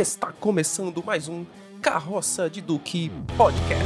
[0.00, 1.44] Está começando mais um
[1.82, 3.84] Carroça de Duque Podcast.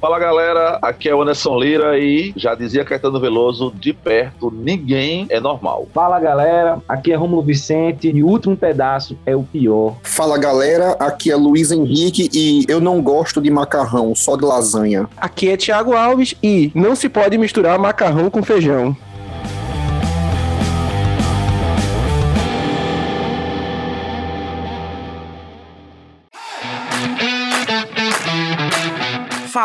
[0.00, 5.28] Fala galera, aqui é o Anderson Lira e já dizia Caetano Veloso, de perto ninguém
[5.30, 5.86] é normal.
[5.94, 9.94] Fala galera, aqui é Romulo Vicente e o último pedaço é o pior.
[10.02, 15.08] Fala galera, aqui é Luiz Henrique e eu não gosto de macarrão, só de lasanha.
[15.16, 18.96] Aqui é Thiago Alves e não se pode misturar macarrão com feijão.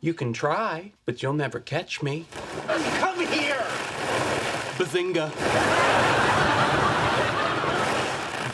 [0.02, 2.26] You can try, but you'll never catch me.
[3.02, 3.60] Come here!
[4.78, 5.30] Bazinga!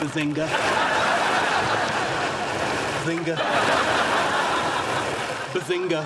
[0.00, 0.46] Bazinga!
[2.94, 3.36] Bazinga!
[5.54, 6.00] Bazinga!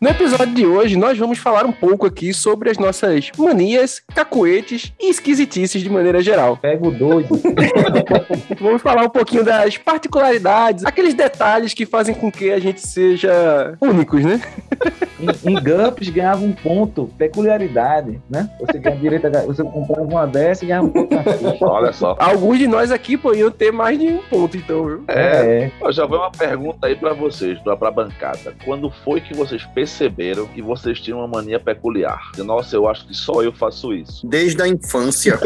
[0.00, 4.92] No episódio de hoje, nós vamos falar um pouco aqui sobre as nossas manias, cacoetes
[5.00, 6.56] e esquisitices de maneira geral.
[6.56, 7.30] Pega o doido.
[8.60, 13.76] vamos falar um pouquinho das particularidades, aqueles detalhes que fazem com que a gente seja
[13.80, 14.40] únicos, né?
[15.18, 18.48] em, em GURPS ganhava um ponto, peculiaridade, né?
[18.60, 21.64] Você ganha direito a, você comprava uma dessa e ganhava um ponto na ficha.
[21.66, 22.16] Olha só.
[22.20, 25.04] Alguns de nós aqui podiam ter mais de um ponto, então, viu?
[25.08, 25.92] É, é.
[25.92, 28.54] já vou uma pergunta aí para vocês, pra, pra bancada.
[28.64, 32.30] Quando foi que vocês perceberam que vocês tinham uma mania peculiar?
[32.36, 34.26] Nossa, eu acho que só eu faço isso.
[34.26, 35.38] Desde a infância.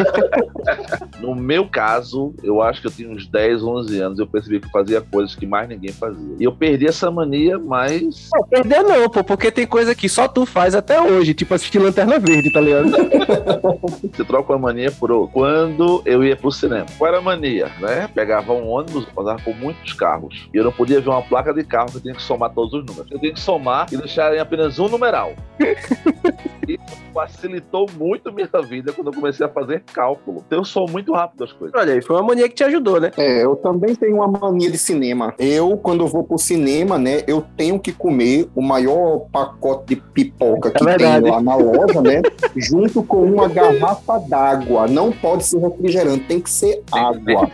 [1.20, 4.66] no meu caso, eu acho que eu tinha uns 10, 11 anos, eu percebi que
[4.66, 6.34] eu fazia coisas que mais ninguém fazia.
[6.41, 8.30] E eu perdi essa mania, mas...
[8.34, 11.78] Não, perder não, pô, porque tem coisa que só tu faz até hoje, tipo assistir
[11.78, 12.91] Lanterna Verde, tá ligado?
[14.12, 15.32] Você troca uma mania por outra.
[15.32, 18.09] Quando eu ia pro cinema, qual era a mania, né?
[18.12, 21.62] Pegava um ônibus, passava por muitos carros, e eu não podia ver uma placa de
[21.62, 23.10] carro que eu tinha que somar todos os números.
[23.10, 25.32] Eu tinha que somar e deixar em apenas um numeral.
[26.66, 30.43] Isso facilitou muito minha vida quando eu comecei a fazer cálculo.
[30.47, 31.78] Então eu sou muito rápido as coisas.
[31.78, 33.10] Olha aí, foi uma mania que te ajudou, né?
[33.16, 35.34] É, eu também tenho uma mania de cinema.
[35.38, 39.97] Eu, quando eu vou pro cinema, né, eu tenho que comer o maior pacote de
[39.97, 41.31] pipoca que É tem verdade.
[41.31, 42.22] lá na loja, né?
[42.56, 44.87] junto com uma garrafa d'água.
[44.88, 47.48] Não pode ser refrigerante, tem que ser água.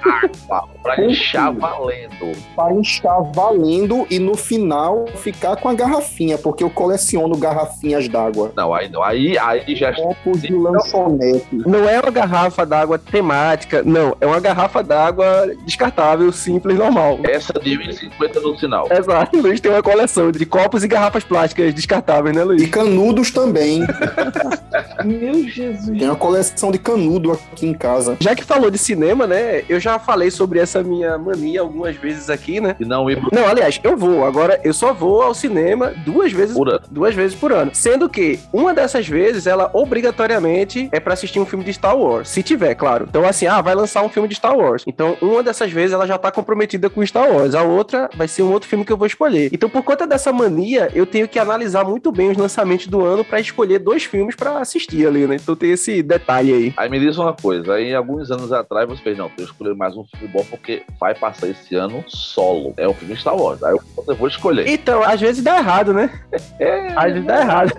[0.50, 2.32] Água, pra inchar valendo.
[2.56, 8.52] Para inchar valendo e no final ficar com a garrafinha, porque eu coleciono garrafinhas d'água.
[8.56, 9.02] Não, aí não.
[9.02, 11.46] Aí, aí já Copos de lanchonete.
[11.66, 14.16] Não é uma garrafa d'água temática, não.
[14.20, 17.18] É uma garrafa d'água descartável, simples, normal.
[17.24, 18.88] essa de 1,50 no sinal.
[18.90, 19.40] Exato.
[19.40, 22.67] Luiz tem uma coleção de copos e garrafas plásticas descartáveis, né, E Luiz?
[22.68, 23.80] Canudos também.
[25.04, 25.98] Meu Jesus.
[25.98, 28.16] Tem uma coleção de canudo aqui em casa.
[28.20, 29.62] Já que falou de cinema, né?
[29.68, 32.76] Eu já falei sobre essa minha mania algumas vezes aqui, né?
[32.78, 34.24] E não ir Não, aliás, eu vou.
[34.24, 36.80] Agora, eu só vou ao cinema duas vezes por ano.
[36.90, 37.70] duas vezes por ano.
[37.74, 42.28] Sendo que uma dessas vezes, ela obrigatoriamente é pra assistir um filme de Star Wars.
[42.28, 43.06] Se tiver, claro.
[43.08, 44.84] Então, assim, ah, vai lançar um filme de Star Wars.
[44.86, 47.54] Então, uma dessas vezes ela já tá comprometida com Star Wars.
[47.54, 49.50] A outra vai ser um outro filme que eu vou escolher.
[49.52, 52.57] Então, por conta dessa mania, eu tenho que analisar muito bem os lançamentos
[52.88, 55.36] do ano pra escolher dois filmes pra assistir ali, né?
[55.36, 56.74] Então tem esse detalhe aí.
[56.76, 59.96] Aí me diz uma coisa, aí alguns anos atrás você fez, não, eu escolher mais
[59.96, 62.74] um filme bom porque vai passar esse ano solo.
[62.76, 63.62] É um filme Star Wars.
[63.62, 64.66] Aí eu, eu vou escolher.
[64.68, 66.10] Então, às vezes dá errado, né?
[66.58, 67.72] É, Às vezes dá errado.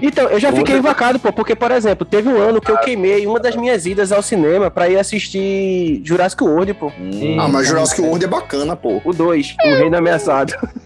[0.00, 3.26] Então, eu já fiquei invocado, pô, porque, por exemplo, teve um ano que eu queimei
[3.26, 6.90] uma das minhas idas ao cinema pra ir assistir Jurassic World, pô.
[6.98, 9.02] Hum, Ah, mas Jurassic World é bacana, pô.
[9.04, 10.54] O 2, o Reino Ameaçado.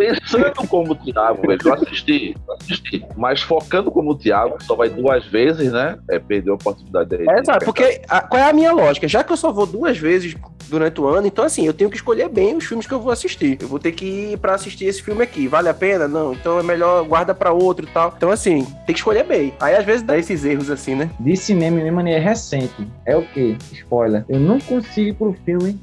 [0.00, 3.04] pensando como o Thiago, velho, eu assisti, eu assisti.
[3.16, 5.98] Mas focando como o Thiago, só vai duas vezes, né?
[6.08, 7.26] É, perdeu a oportunidade aí.
[7.28, 9.06] É, exato, porque a- qual é a minha lógica?
[9.06, 10.34] Já que eu só vou duas vezes
[10.68, 13.12] durante o ano, então assim, eu tenho que escolher bem os filmes que eu vou
[13.12, 13.58] assistir.
[13.60, 15.48] Eu vou ter que ir pra assistir esse filme aqui.
[15.48, 16.06] Vale a pena?
[16.08, 16.32] Não.
[16.32, 18.14] Então é melhor guarda pra outro e tal.
[18.16, 19.52] Então assim, tem que escolher bem.
[19.60, 21.10] Aí às vezes dá esses erros assim, né?
[21.18, 22.86] De cinema, minha mania é recente.
[23.04, 23.56] É o quê?
[23.72, 24.24] Spoiler.
[24.28, 25.78] Eu não consigo ir pro filme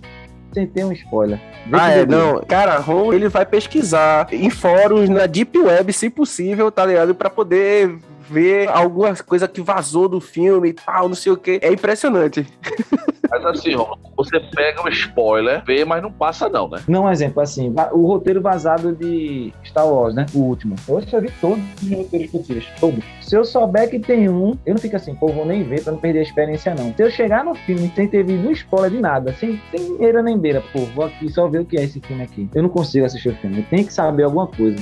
[0.53, 1.39] sem ter um spoiler.
[1.67, 2.41] Vê Ah, é, não.
[2.41, 7.13] Cara, Ron, ele vai pesquisar em fóruns, na Deep Web, se possível, tá ligado?
[7.13, 7.97] Pra poder
[8.29, 11.59] ver alguma coisa que vazou do filme e tal, não sei o que.
[11.61, 12.45] É impressionante.
[13.29, 16.81] Mas assim, ó, você pega um spoiler, vê, mas não passa não, né?
[16.87, 20.25] Não, um exemplo, assim, o roteiro vazado de Star Wars, né?
[20.33, 20.75] O último.
[20.87, 22.65] Hoje eu vi todos os roteiros possíveis.
[22.79, 23.03] Todos.
[23.27, 25.91] Se eu souber que tem um, eu não fico assim, pô, vou nem ver pra
[25.91, 26.93] não perder a experiência, não.
[26.95, 30.23] Se eu chegar no filme sem ter visto um spoiler de nada, sem, sem eira
[30.23, 32.49] nem beira, pô, vou aqui só ver o que é esse filme aqui.
[32.55, 33.57] Eu não consigo assistir o filme.
[33.57, 34.77] Eu tenho que saber alguma coisa.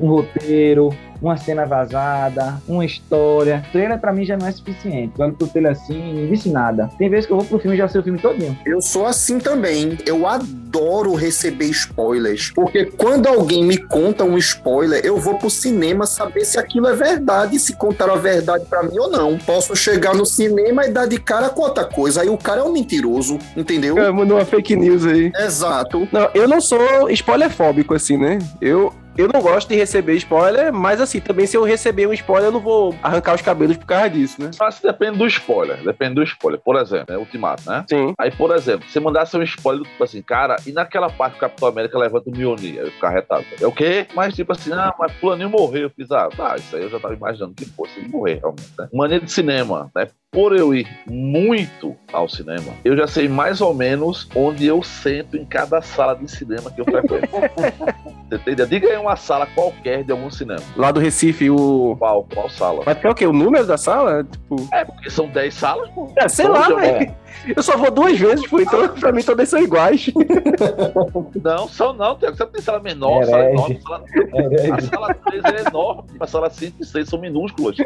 [0.00, 0.90] um roteiro,
[1.20, 3.62] uma cena vazada, uma história.
[3.72, 5.12] Trailer pra mim já não é suficiente.
[5.18, 6.90] Eu olho pro trailer assim não disse nada.
[6.98, 8.56] Tem vezes que eu vou pro filme e já sei o filme todinho.
[8.64, 9.98] Eu sou assim também.
[10.06, 12.50] Eu adoro receber spoilers.
[12.54, 16.94] Porque quando alguém me conta um spoiler, eu vou pro cinema saber se aquilo é
[16.94, 19.38] verdade, se contaram a verdade pra mim ou não.
[19.38, 22.20] Posso chegar no cinema e dar de cara com outra coisa.
[22.20, 23.98] Aí o cara é um mentiroso, entendeu?
[23.98, 25.32] É, Mandou uma fake news aí.
[25.34, 26.06] Exato.
[26.12, 28.38] Não, eu não sou spoilerfóbico, assim, né?
[28.60, 28.92] Eu.
[29.16, 32.52] Eu não gosto de receber spoiler, mas assim, também se eu receber um spoiler, eu
[32.52, 34.50] não vou arrancar os cabelos por causa disso, né?
[34.58, 36.60] Mas depende do spoiler, depende do spoiler.
[36.60, 37.84] Por exemplo, né, Ultimato, né?
[37.88, 38.14] Sim.
[38.18, 41.40] Aí, por exemplo, se mandasse um spoiler, tipo assim, cara, e naquela parte que o
[41.40, 43.44] Capitão América levanta o aí eu ficar retado.
[43.60, 44.06] É o quê?
[44.14, 45.82] Mas tipo assim, ah, mas fulaninho morreu.
[45.82, 48.70] Eu fiz, ah, tá, isso aí eu já tava imaginando que fosse ele morrer, realmente,
[48.78, 48.88] né?
[48.92, 50.08] Mania de cinema, né?
[50.32, 55.36] Por eu ir muito ao cinema, eu já sei mais ou menos onde eu sento
[55.36, 57.26] em cada sala de cinema que eu frequento.
[58.30, 58.66] Você entende?
[58.66, 60.62] Diga aí uma sala qualquer de algum cinema.
[60.76, 61.96] Lá do Recife, o.
[61.98, 62.82] Qual, qual sala?
[62.86, 63.26] Mas é o quê?
[63.26, 64.24] O número da sala?
[64.24, 64.68] Tipo.
[64.72, 66.12] É, porque são 10 salas, pô.
[66.16, 67.14] É, sei Então, lá, velho.
[67.56, 70.10] Eu só vou duas vezes, pô, então pra mim todas são iguais.
[71.42, 72.36] Não, são não, Tiago.
[72.36, 73.52] Você tem sala menor, sala Herege.
[73.54, 74.04] enorme, sala
[74.34, 77.76] É, A sala 3 é enorme, a sala 5 e 6 são minúsculas.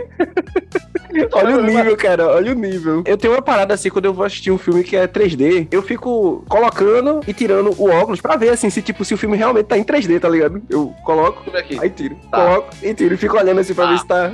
[1.32, 3.02] Olha o nível, cara, olha o nível.
[3.06, 5.82] Eu tenho uma parada assim, quando eu vou assistir um filme que é 3D, eu
[5.82, 9.66] fico colocando e tirando o óculos pra ver, assim, se tipo, se o filme realmente
[9.66, 10.60] tá em 3D, tá ligado?
[10.68, 11.78] Eu coloco, Como é que?
[11.80, 12.38] aí tiro, Tá.
[12.44, 13.90] coloco e tiro, e fico olhando assim pra Tá.
[13.92, 14.32] ver se tá...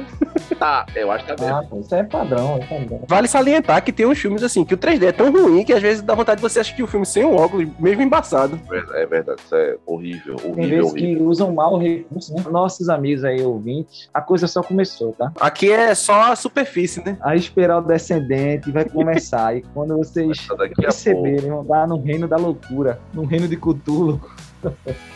[0.58, 1.68] Tá, eu acho que tá mesmo.
[1.72, 3.00] Ah, isso é padrão, é padrão.
[3.06, 5.82] Vale salientar que tem uns filmes assim, que o 3D é tão ruim que às
[5.82, 8.60] vezes dá vontade de você assistir o filme sem o óculos, mesmo embaçado.
[8.94, 11.16] É verdade, isso é horrível, Tem horrível, vezes horrível.
[11.16, 12.44] que usam mal o recurso, né?
[12.50, 15.32] Nossos amigos aí, ouvintes, a coisa só começou, tá?
[15.40, 17.16] Aqui é só a superfície, né?
[17.20, 19.56] A espiral descendente vai começar.
[19.56, 24.20] e quando vocês perceberem, vão dar no reino da loucura, no reino de Cthulhu.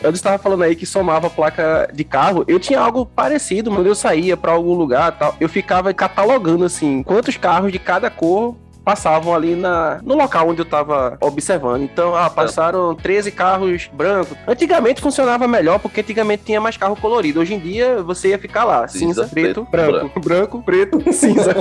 [0.01, 2.43] Eu estava falando aí que somava placa de carro.
[2.47, 7.03] Eu tinha algo parecido, quando eu saía pra algum lugar tal, eu ficava catalogando assim,
[7.03, 8.55] quantos carros de cada cor
[8.85, 11.81] passavam ali na, no local onde eu tava observando.
[11.81, 14.37] Então, ah, passaram 13 carros brancos.
[14.47, 17.39] Antigamente funcionava melhor porque antigamente tinha mais carro colorido.
[17.39, 21.53] Hoje em dia você ia ficar lá, cinza, Cinza, preto, preto, branco, branco, preto, cinza.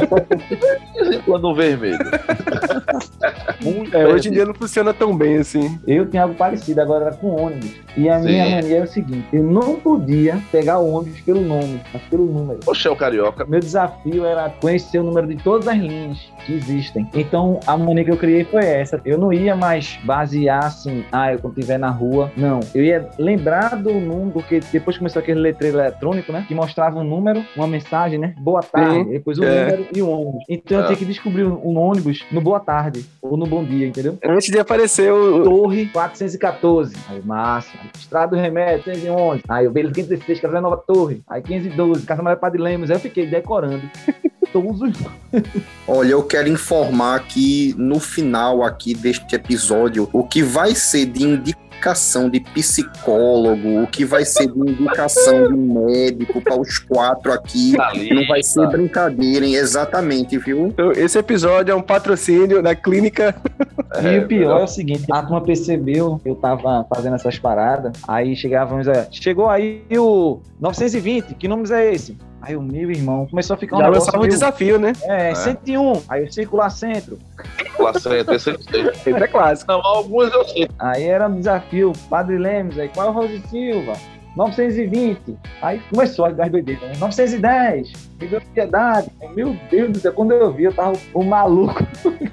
[1.25, 1.99] Quando um vermelho.
[3.93, 5.79] É, hoje em dia não funciona tão bem assim.
[5.87, 7.73] Eu tinha algo parecido agora era com ônibus.
[7.97, 8.27] E a Sim.
[8.27, 12.27] minha mania era o seguinte: eu não podia pegar o ônibus pelo nome, mas pelo
[12.27, 12.61] número.
[12.67, 13.45] Oxe, é o carioca.
[13.47, 17.09] Meu desafio era conhecer o número de todas as linhas que existem.
[17.15, 19.01] Então, a mania que eu criei foi essa.
[19.05, 22.31] Eu não ia mais basear assim, ah, eu quando estiver na rua.
[22.37, 22.61] Não.
[22.75, 26.45] Eu ia lembrar do número, porque depois começou aquele letreiro eletrônico, né?
[26.49, 28.35] Que mostrava um número, uma mensagem, né?
[28.39, 29.05] Boa tarde.
[29.05, 29.11] Sim.
[29.11, 29.65] Depois o É.
[29.65, 30.45] número e o ônibus.
[30.49, 30.87] Então, eu É.
[30.87, 34.19] tinha que descobrir um ônibus no boa tarde ou no bom dia, entendeu?
[34.25, 35.45] Antes de aparecer o.
[35.45, 36.97] Torre 414.
[37.09, 37.71] Aí, massa.
[37.97, 39.43] Estrada do Remédio, 511.
[39.49, 41.23] Aí, eu beleza, 516, Casa Nova Torre.
[41.29, 42.91] Aí, 512, Casa Maria Padre Lemos.
[42.91, 43.83] Aí, eu fiquei decorando
[44.55, 44.97] todos os.
[45.89, 51.25] Olha, eu quero informar que no final aqui deste episódio, o que vai ser de
[51.25, 57.73] indicação de psicólogo, o que vai ser de indicação de médico para os quatro aqui,
[58.15, 59.57] não vai ser brincadeira, hein?
[59.57, 60.69] Exatamente, viu?
[60.69, 63.35] Então, esse episódio é um patrocínio da clínica.
[64.03, 67.93] e o pior é o seguinte: a turma percebeu que eu tava fazendo essas paradas.
[68.07, 72.17] Aí chegávamos, é, chegou aí o 920, que número é esse?
[72.47, 74.93] Aí o meu irmão começou a ficar um Já lançava meio- desafio, né?
[75.05, 75.35] É, É.
[75.35, 76.03] 101.
[76.09, 77.19] Aí o circular centro.
[77.79, 78.55] Eu sei.
[78.95, 79.71] Esse é clássico.
[79.73, 80.69] Não, alguns eu sei.
[80.79, 83.95] Aí era um desafio, Padre Lemos, aí qual é o Rose Silva?
[84.37, 85.37] 920.
[85.63, 86.93] Aí começou as doideiras, né?
[86.99, 87.93] 910.
[88.21, 89.09] Ribeirão de Piedade.
[89.21, 91.81] Aí, Meu Deus do céu, quando eu vi, eu tava o maluco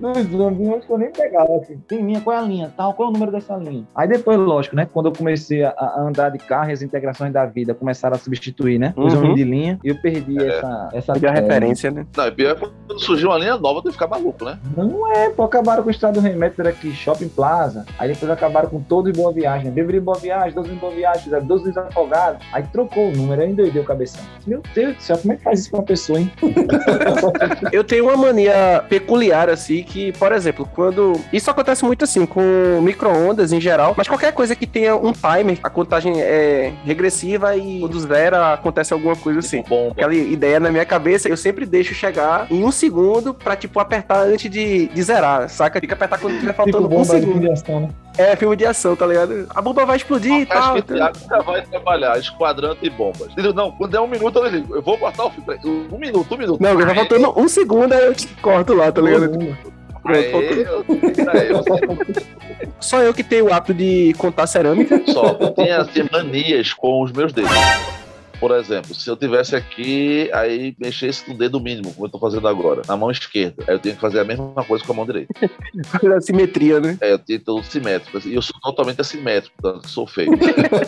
[0.00, 1.56] nos aviões que eu nem pegava.
[1.56, 1.78] Assim.
[1.88, 2.72] Tem linha, qual é a linha?
[2.76, 3.84] Tal, qual é o número dessa linha?
[3.94, 4.86] Aí depois, lógico, né?
[4.92, 8.18] Quando eu comecei a, a andar de carro e as integrações da vida começaram a
[8.18, 8.92] substituir, né?
[8.96, 9.20] Os Uhum.
[9.20, 10.48] homens de linha, eu perdi É.
[10.48, 12.06] essa, essa a é, referência, né?
[12.16, 14.58] Não, e pior é quando surgiu uma linha nova, tem que ficar maluco, né?
[14.76, 17.84] Não é, pô, acabaram com o estado do remédio, era aqui, Shopping Plaza.
[17.98, 19.70] Aí depois acabaram com todo em Boa Viagem.
[19.70, 22.46] Beverly Boa Viagem, 12 em Boa Viagem, 12 desafogados.
[22.52, 24.22] Aí trocou o número, aí endoideu o cabeção.
[24.46, 26.30] Meu Deus do céu, como é que faz isso pra uma pessoa, hein?
[27.72, 31.20] Eu tenho uma mania peculiar, assim, que, por exemplo, quando.
[31.32, 35.58] Isso acontece muito assim, com micro-ondas em geral, mas qualquer coisa que tenha um timer,
[35.62, 39.62] a contagem é regressiva e quando zera acontece alguma coisa assim.
[39.68, 39.92] Bomba.
[39.92, 44.20] Aquela ideia na minha cabeça, eu sempre deixo chegar em um segundo pra, tipo, apertar
[44.20, 45.80] antes de, de zerar, saca?
[45.80, 47.40] Fica apertar quando tiver faltando tipo um segundo.
[47.40, 47.88] né?
[48.16, 49.46] É, filme de ação, tá ligado?
[49.50, 50.76] A bomba vai explodir e tal.
[50.76, 53.34] nunca vai trabalhar esquadrante e bombas.
[53.54, 55.58] Não, quando der um minuto, eu digo, eu vou cortar o filme.
[55.90, 56.62] Um minuto, um minuto.
[56.62, 59.32] Não, vai faltando um segundo, aí eu te corto lá, tá ligado?
[60.06, 60.84] Aí, Pronto, eu,
[62.78, 65.02] Só eu que tenho o hábito de contar cerâmica.
[65.06, 65.36] só.
[65.40, 67.50] Eu tinha assim, manias com os meus dedos.
[68.44, 72.46] Por exemplo, se eu tivesse aqui, aí mexesse no dedo mínimo, como eu tô fazendo
[72.46, 73.64] agora, na mão esquerda.
[73.66, 75.32] Aí eu tenho que fazer a mesma coisa com a mão direita.
[76.14, 76.98] a simetria, né?
[77.00, 78.18] É, eu tenho tudo simétrico.
[78.18, 80.32] assim, E eu sou totalmente assimétrico, tanto que sou feio.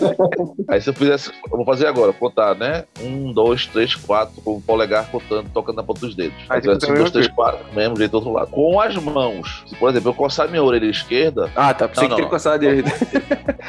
[0.68, 2.84] aí se eu fizesse, eu vou fazer agora, contar, né?
[3.00, 6.36] Um, dois, três, quatro, com o polegar contando, tocando na ponta dos dedos.
[6.50, 8.50] Aí um, dois, três, quatro, mesmo jeito do outro lado.
[8.50, 11.88] Com as mãos, se, por exemplo, eu coçar minha orelha esquerda, Ah, tá.
[11.88, 12.90] Pensei Não, que não, tinha coçado a direita.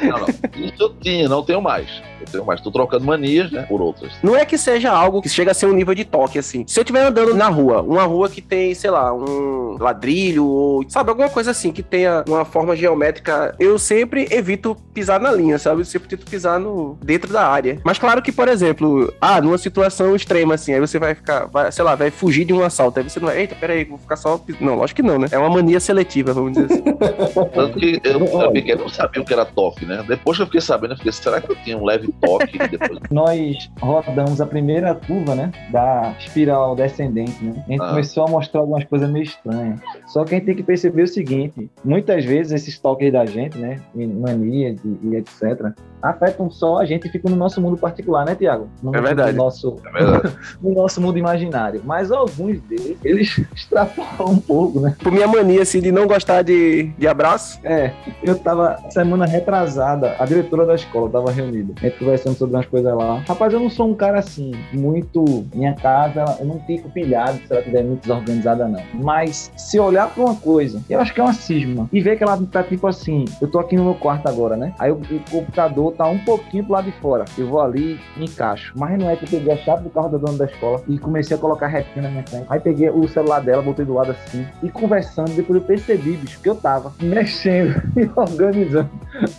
[0.04, 0.66] não, não.
[0.66, 1.88] Isso eu tinha, não tenho mais.
[2.28, 2.62] Eu tenho mais.
[2.62, 3.64] Tô trocando manias, né?
[3.64, 4.14] Por outras.
[4.22, 6.66] Não é que seja algo que chega a ser um nível de toque, assim.
[6.68, 10.90] Se eu estiver andando na rua, uma rua que tem, sei lá, um ladrilho ou,
[10.90, 15.58] sabe, alguma coisa assim que tenha uma forma geométrica, eu sempre evito pisar na linha,
[15.58, 15.82] sabe?
[15.82, 17.80] Eu sempre tento pisar no dentro da área.
[17.84, 21.72] Mas claro que, por exemplo, ah, numa situação extrema assim, aí você vai ficar, vai,
[21.72, 24.16] sei lá, vai fugir de um assalto, aí você não vai, eita, peraí, vou ficar
[24.16, 24.60] só pis-".
[24.60, 25.28] Não, lógico que não, né?
[25.32, 26.84] É uma mania seletiva, vamos dizer assim.
[27.54, 30.04] Tanto que eu, eu pequeno não sabia o que era toque, né?
[30.08, 32.58] Depois que eu fiquei sabendo, eu fiquei, será que eu tinha um leve toque?
[32.58, 35.52] Depois, Nós rodamos a primeira curva, né?
[35.72, 37.64] Da espiral descendente, né?
[37.68, 37.90] A gente Ah.
[37.90, 39.80] começou a mostrar algumas coisas meio estranhas.
[40.08, 43.58] Só que a gente tem que perceber o seguinte: muitas vezes esses toques da gente,
[43.58, 43.80] né?
[43.96, 45.72] Manias e, e etc.,
[46.10, 48.68] afetam só a gente e ficam no nosso mundo particular, né, Tiago?
[48.82, 49.32] No É verdade.
[49.32, 50.36] No nosso, é verdade.
[50.62, 51.82] no nosso mundo imaginário.
[51.86, 54.96] Mas alguns deles, eles extrapolam um pouco, né?
[55.02, 57.92] Por minha mania, assim, de não gostar de, de abraço, É,
[58.24, 62.66] eu tava semana retrasada, a diretora da escola tava reunida, a gente conversando sobre umas
[62.66, 63.24] coisas lá.
[63.28, 65.46] Rapaz, eu não sou um cara assim, muito.
[65.54, 68.82] Minha casa, eu não fico pilhado se ela estiver muito desorganizada, não.
[68.94, 72.24] Mas se olhar pra uma coisa, eu acho que é uma cisma, e ver que
[72.24, 74.74] ela tá tipo assim, eu tô aqui no meu quarto agora, né?
[74.80, 77.26] Aí o, o computador tá um pouquinho pro lado de fora.
[77.38, 78.74] Eu vou ali e encaixo.
[78.76, 80.98] Mas não é que eu peguei a chave do carro da dona da escola e
[80.98, 82.46] comecei a colocar retinho na minha frente.
[82.50, 86.40] Aí peguei o celular dela, botei do lado assim, e conversando, depois eu percebi, bicho,
[86.40, 88.90] que eu tava mexendo e organizando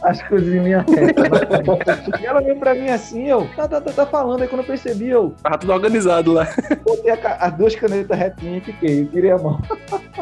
[0.02, 1.22] as coisas em minha reta.
[1.22, 2.20] né?
[2.20, 4.42] e ela veio pra mim assim, eu, tá, tá, tá, tá falando.
[4.42, 6.48] Aí quando eu percebi, eu tava tudo organizado lá.
[6.84, 9.60] botei a as duas canetas retinhas e fiquei, eu tirei a mão.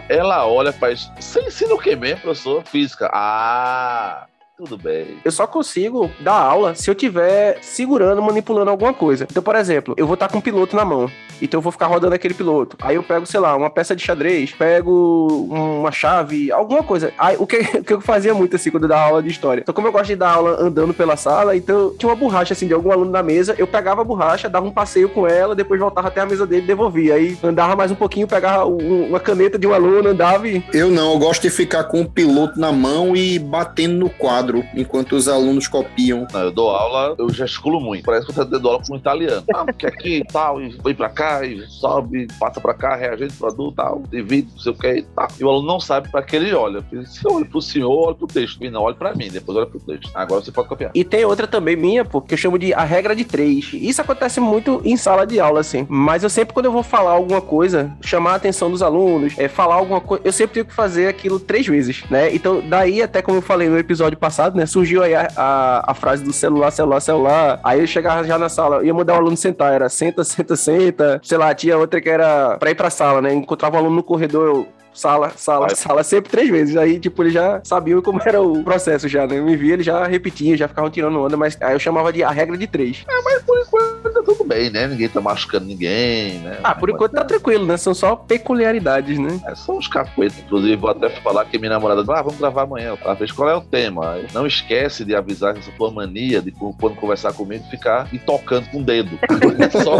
[0.08, 1.10] Ela olha faz.
[1.18, 2.62] Você ensina o que mesmo, professor?
[2.64, 3.08] Física.
[3.12, 4.26] Ah,
[4.56, 5.18] tudo bem.
[5.24, 9.26] Eu só consigo dar aula se eu tiver segurando, manipulando alguma coisa.
[9.30, 11.10] Então, por exemplo, eu vou estar com um piloto na mão.
[11.42, 12.76] Então eu vou ficar rodando aquele piloto.
[12.82, 17.12] Aí eu pego, sei lá, uma peça de xadrez, pego uma chave, alguma coisa.
[17.18, 19.60] Aí o que, o que eu fazia muito assim quando eu dava aula de história.
[19.60, 22.66] Então, como eu gosto de dar aula andando pela sala, então tinha uma borracha assim
[22.66, 25.80] de algum aluno na mesa, eu pegava a borracha, dava um passeio com ela, depois
[25.80, 27.14] voltava até a mesa dele e devolvia.
[27.14, 30.62] Aí andava mais um pouquinho, pegava um- uma caneta de um aluno, andava e.
[30.72, 34.64] Eu não, eu gosto de ficar com o piloto na mão e batendo no quadro
[34.74, 36.26] enquanto os alunos copiam.
[36.32, 38.04] Não, eu dou aula, eu gesticulo muito.
[38.04, 39.44] Parece que você tá dando aula com um italiano.
[39.54, 43.34] Ah, porque aqui e tal, e vem pra cá, e sobe, passa pra cá, reagente,
[43.34, 45.28] produto, tal, divide, não sei o que e tal.
[45.38, 46.84] E o aluno não sabe pra que ele olha.
[47.04, 48.62] Se olha pro senhor, olha pro texto.
[48.62, 50.10] E não, olha pra mim, depois olha pro texto.
[50.14, 50.90] Agora você pode copiar.
[50.94, 53.70] E tem outra também minha, pô, que eu chamo de a regra de três.
[53.72, 55.86] Isso acontece muito em sala de aula, assim.
[55.88, 59.48] Mas eu sempre, quando eu vou falar alguma coisa, chamar a atenção dos alunos, é,
[59.48, 62.34] falar alguma coisa, eu sempre tenho que fazer aquilo três vezes, né?
[62.34, 64.66] Então, daí, até como eu falei no episódio passado, né?
[64.66, 67.60] Surgiu aí a, a, a frase do celular, celular, celular.
[67.62, 71.15] Aí eu chegava já na sala, ia mandar o aluno sentar, era senta, senta, senta.
[71.22, 73.32] Sei lá, tinha outra que era pra ir pra sala, né?
[73.32, 75.76] Encontrava o aluno no corredor, eu sala, sala, Vai.
[75.76, 76.76] sala, sempre três vezes.
[76.76, 79.38] Aí, tipo, ele já sabia como era o processo já, né?
[79.38, 82.22] Eu me via, ele já repetia, já ficavam tirando onda, mas aí eu chamava de
[82.22, 83.04] a regra de três.
[83.44, 84.86] Por enquanto tá tudo bem, né?
[84.86, 86.58] Ninguém tá machucando ninguém, né?
[86.64, 87.76] Ah, por enquanto tá tranquilo, né?
[87.76, 89.40] São só peculiaridades, né?
[89.46, 90.38] É, são uns cacuetas.
[90.38, 92.96] Inclusive, vou até falar que minha namorada ah, vamos gravar amanhã.
[93.04, 94.18] Ela fez qual é o tema.
[94.32, 98.80] Não esquece de avisar essa tua mania de quando conversar comigo ficar e tocando com
[98.80, 99.18] o dedo.
[99.58, 99.96] É só,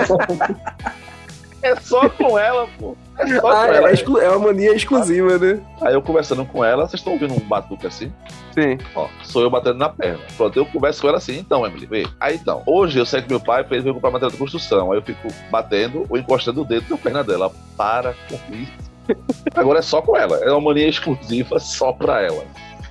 [1.62, 2.96] é só com ela, pô.
[3.18, 3.88] É só Ah, com é, ela.
[3.90, 5.60] é exclu- é uma mania exclusiva, né?
[5.80, 8.12] Aí eu conversando com ela, vocês estão ouvindo um batuque assim?
[8.52, 8.78] Sim.
[8.94, 10.20] Ó, sou eu batendo na perna.
[10.36, 12.06] Pronto, eu converso com ela assim, então, Emily, vê.
[12.20, 14.92] Aí então, hoje eu sei que meu pai fez veio comprar material de construção.
[14.92, 17.50] Aí eu fico batendo ou encostando o dedo na perna dela.
[17.76, 18.72] Para com isso.
[19.54, 20.36] Agora é só com ela.
[20.38, 22.44] É uma mania exclusiva só pra ela.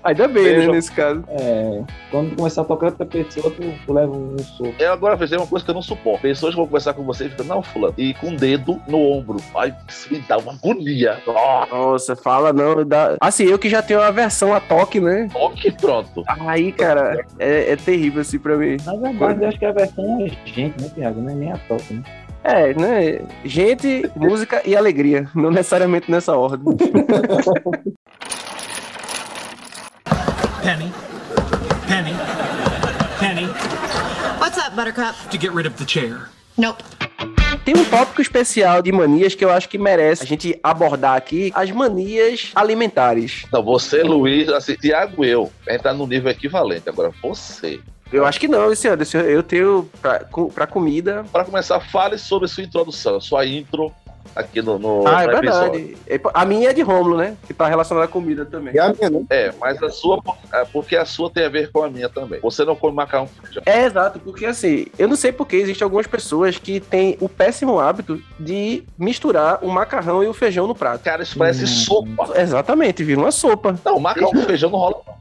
[0.06, 1.24] Ainda bem, né, nesse caso.
[1.30, 1.82] É,
[2.12, 4.76] quando começar a tocar outra pessoa, tu, tu leva um soco.
[4.78, 6.22] Eu agora fiz uma coisa que eu não suporto.
[6.22, 9.00] Pessoas que vão conversar com você e ficam, não, fulano, e com o dedo no
[9.00, 9.38] ombro.
[9.56, 11.18] Ai, isso me dá uma agonia.
[11.26, 12.86] Ó, Nossa, fala não.
[12.86, 13.18] Dá...
[13.20, 15.28] Assim, eu que já tenho a versão a toque, né?
[15.34, 16.24] toque pronto.
[16.28, 18.78] Aí, cara, é, é terrível assim pra mim.
[18.86, 21.20] Na verdade, eu acho que a versão é gente, né, Thiago?
[21.20, 22.04] Não é nem a toque, né?
[22.44, 23.22] É, né?
[23.44, 25.28] Gente, música e alegria.
[25.34, 26.64] Não necessariamente nessa ordem.
[30.66, 30.92] Penny.
[31.88, 32.14] Penny.
[33.20, 33.46] Penny.
[34.40, 35.14] What's up, Buttercup?
[35.30, 36.32] To get rid of the chair.
[36.58, 36.82] Nope.
[37.64, 41.52] Tem um tópico especial de manias que eu acho que merece a gente abordar aqui:
[41.54, 43.44] as manias alimentares.
[43.48, 46.90] Então, você, Luiz, assim, Tiago e eu, a gente tá no nível equivalente.
[46.90, 47.80] Agora, você.
[48.12, 49.20] Eu acho que não, esse Anderson.
[49.20, 51.24] Eu tenho pra, pra comida.
[51.32, 53.94] Para começar, fale sobre sua introdução, sua intro
[54.36, 55.72] aqui no, no, Ah, é no episódio.
[55.72, 55.98] verdade.
[56.08, 57.36] É, A minha é de Rômulo, né?
[57.48, 58.74] Que tá relacionada à comida também.
[58.76, 59.22] E a minha, né?
[59.30, 60.22] É, mas a sua,
[60.54, 62.40] é, porque a sua tem a ver com a minha também.
[62.42, 63.64] Você não come macarrão com feijão.
[63.66, 67.80] É, exato, porque assim, eu não sei porque existem algumas pessoas que têm o péssimo
[67.80, 71.02] hábito de misturar o macarrão e o feijão no prato.
[71.04, 71.68] Cara, isso parece Hum.
[71.68, 72.40] sopa.
[72.40, 73.76] Exatamente, vira uma sopa.
[73.86, 74.96] Não, macarrão com feijão não rola.
[75.08, 75.16] Não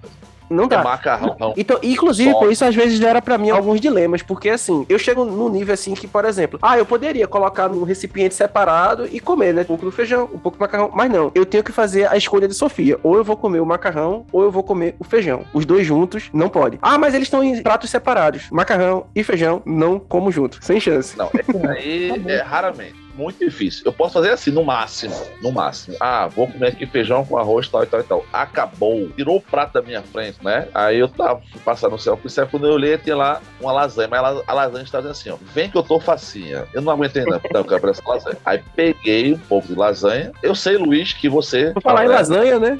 [0.50, 0.82] É dá.
[0.82, 1.54] macarrão, não.
[1.56, 2.38] Então, inclusive, Só.
[2.38, 5.74] por isso às vezes gera pra mim alguns dilemas, porque assim, eu chego num nível
[5.74, 9.62] assim que, por exemplo, ah, eu poderia colocar num recipiente separado e comer, né?
[9.62, 12.16] Um pouco do feijão, um pouco do macarrão, mas não, eu tenho que fazer a
[12.16, 12.98] escolha de Sofia.
[13.02, 15.44] Ou eu vou comer o macarrão, ou eu vou comer o feijão.
[15.52, 16.78] Os dois juntos não pode.
[16.82, 18.48] Ah, mas eles estão em pratos separados.
[18.50, 21.16] Macarrão e feijão não como junto, sem chance.
[21.16, 23.03] Não, é- aí é raramente.
[23.16, 23.82] Muito difícil.
[23.84, 25.14] Eu posso fazer assim, no máximo.
[25.40, 25.96] No máximo.
[26.00, 28.26] Ah, vou comer aqui feijão com arroz, tal e tal e tal.
[28.32, 29.08] Acabou.
[29.10, 30.68] Tirou o prato da minha frente, né?
[30.74, 32.18] Aí eu tava passando no céu.
[32.24, 34.08] Isso é quando eu olhei, tinha lá uma lasanha.
[34.08, 35.36] Mas a- lasanha está dizendo assim, ó.
[35.54, 36.66] Vem que eu tô facinha.
[36.74, 37.40] Eu não aguentei, não.
[37.52, 38.36] Não, eu quero essa lasanha.
[38.44, 40.32] Aí peguei um pouco de lasanha.
[40.42, 41.72] Eu sei, Luiz, que você.
[41.72, 42.14] Por falar em né?
[42.14, 42.78] lasanha, né?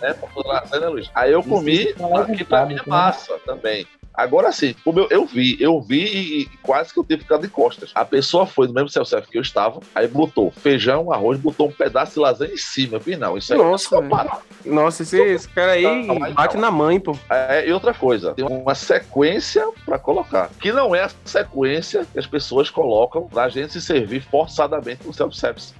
[0.00, 0.16] né?
[0.44, 1.10] Lasanha, Luiz?
[1.14, 2.84] Aí eu comi é aqui pra minha né?
[2.86, 3.86] massa também.
[4.14, 7.38] Agora sim, como eu, eu vi, eu vi e, quase que eu tive que ficar
[7.38, 7.90] de costas.
[7.94, 11.72] A pessoa foi no mesmo self que eu estava, aí botou feijão, arroz, botou um
[11.72, 12.96] pedaço de lasanha em cima.
[12.96, 14.10] Eu vi, não, isso aí Nossa, é velho.
[14.10, 14.40] parar.
[14.64, 16.62] Nossa, esse, esse cara aí Não, mas bate não.
[16.62, 17.16] na mãe, pô.
[17.30, 22.18] É, e outra coisa, tem uma sequência pra colocar, que não é a sequência que
[22.18, 25.74] as pessoas colocam pra gente se servir forçadamente no self-service.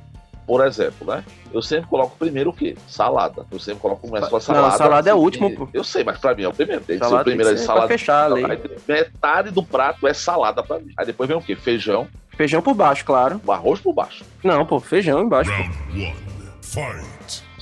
[0.47, 1.25] Por exemplo, né?
[1.53, 2.77] Eu sempre coloco primeiro o quê?
[2.89, 3.47] Salada.
[3.51, 4.77] Eu sempre coloco começo com a Não, salada.
[4.77, 5.69] salada é o assim, último, pô.
[5.73, 6.83] Eu sei, mas pra mim é o primeiro.
[6.83, 7.89] Tem que ser Salada o primeiro é salada.
[7.89, 8.45] fechar a lei.
[8.45, 10.93] Aí metade do prato é salada pra mim.
[10.97, 11.55] Aí depois vem o quê?
[11.55, 13.41] Feijão, Feijão por baixo, claro.
[13.45, 14.25] o arroz por baixo.
[14.43, 15.51] Não, pô, feijão embaixo.
[15.51, 15.57] pô.
[15.57, 16.15] Round one.
[16.63, 17.20] Fight.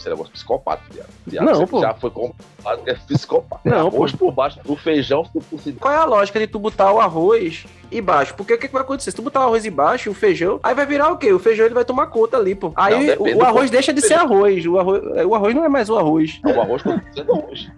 [0.08, 1.44] Esse negócio psicopata, viado.
[1.44, 1.80] Não, você pô.
[1.80, 3.68] Já foi comprovado que é psicopata.
[3.68, 5.76] Não, arroz por baixo, o feijão por cima.
[5.78, 8.34] Qual é a lógica de tu botar o arroz e baixo?
[8.34, 9.10] Porque o que, que vai acontecer?
[9.10, 11.32] Se tu botar o arroz e baixo e o feijão, aí vai virar o quê?
[11.32, 12.72] O feijão ele vai tomar conta ali, pô.
[12.74, 14.64] Aí Não, o, do o arroz deixa de do ser arroz.
[14.66, 15.02] O arroz.
[15.26, 16.40] O arroz não é mais o arroz.
[16.44, 17.68] O arroz por cima arroz.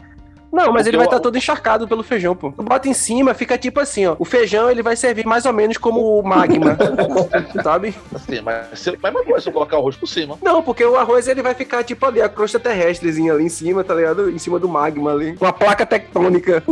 [0.53, 2.51] Não, mas Porque ele vai estar arroz- todo encharcado pelo feijão, pô.
[2.53, 4.17] Tu bota em cima, fica tipo assim, ó.
[4.19, 6.77] O feijão ele vai servir mais ou menos como o magma.
[7.63, 7.95] sabe?
[8.15, 10.39] Assim, mas se, mas mesma coisa, se eu colocar o arroz por cima.
[10.43, 13.85] Não, porque o arroz ele vai ficar tipo ali, a crosta terrestrezinha ali em cima,
[13.85, 14.29] tá ligado?
[14.31, 15.37] Em cima do magma ali.
[15.41, 16.63] Uma placa tectônica.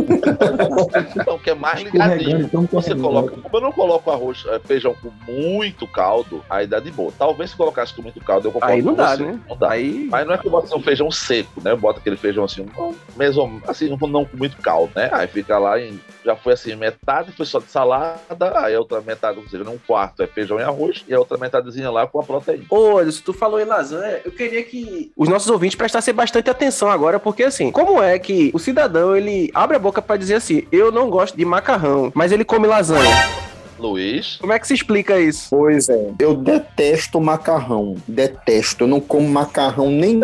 [1.21, 2.41] Então, que é mais ligadinho.
[2.41, 6.81] então Você coloca, como eu não coloco arroz, eh, feijão com muito caldo, aí dá
[6.81, 7.13] de boa.
[7.19, 9.23] Talvez se colocasse com muito caldo, eu concordo Aí não com dá, você.
[9.25, 9.41] né?
[9.49, 9.71] Não dá.
[9.71, 10.09] Aí.
[10.11, 11.73] Mas não é que eu boto um feijão seco, né?
[11.73, 15.09] Eu boto aquele feijão assim, um- mesmo assim, não, não com muito caldo, né?
[15.13, 16.01] Aí fica lá em.
[16.25, 19.79] Já foi assim, metade foi só de salada, aí a outra metade, ou seja, um
[19.79, 22.65] quarto é feijão e arroz, e a outra metadezinha lá com a proteína.
[22.69, 26.91] Ô, se tu falou em lasanha, eu queria que os nossos ouvintes prestassem bastante atenção
[26.91, 30.67] agora, porque assim, como é que o cidadão ele abre a boca pra dizer assim,
[30.71, 33.49] eu não gosto de macarrão, mas ele come lasanha?
[33.79, 35.49] Luiz, Como é que se explica isso?
[35.51, 36.13] Pois é.
[36.19, 37.95] Eu detesto macarrão.
[38.07, 38.85] Detesto.
[38.85, 40.21] Eu não como macarrão nem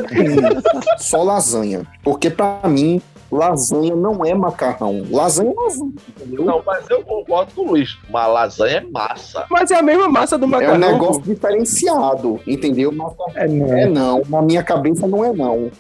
[0.98, 1.86] só lasanha.
[2.02, 5.02] Porque pra mim, lasanha não é macarrão.
[5.10, 6.44] Lasanha é lasanha, entendeu?
[6.44, 7.96] não, mas eu concordo com o Luiz.
[8.08, 9.44] Uma lasanha é massa.
[9.50, 10.74] Mas é a mesma massa do É macarrão.
[10.74, 12.92] um negócio diferenciado, entendeu?
[12.92, 13.76] Macarrão É, não.
[13.76, 14.22] é não.
[14.28, 15.70] Na minha cabeça não é não.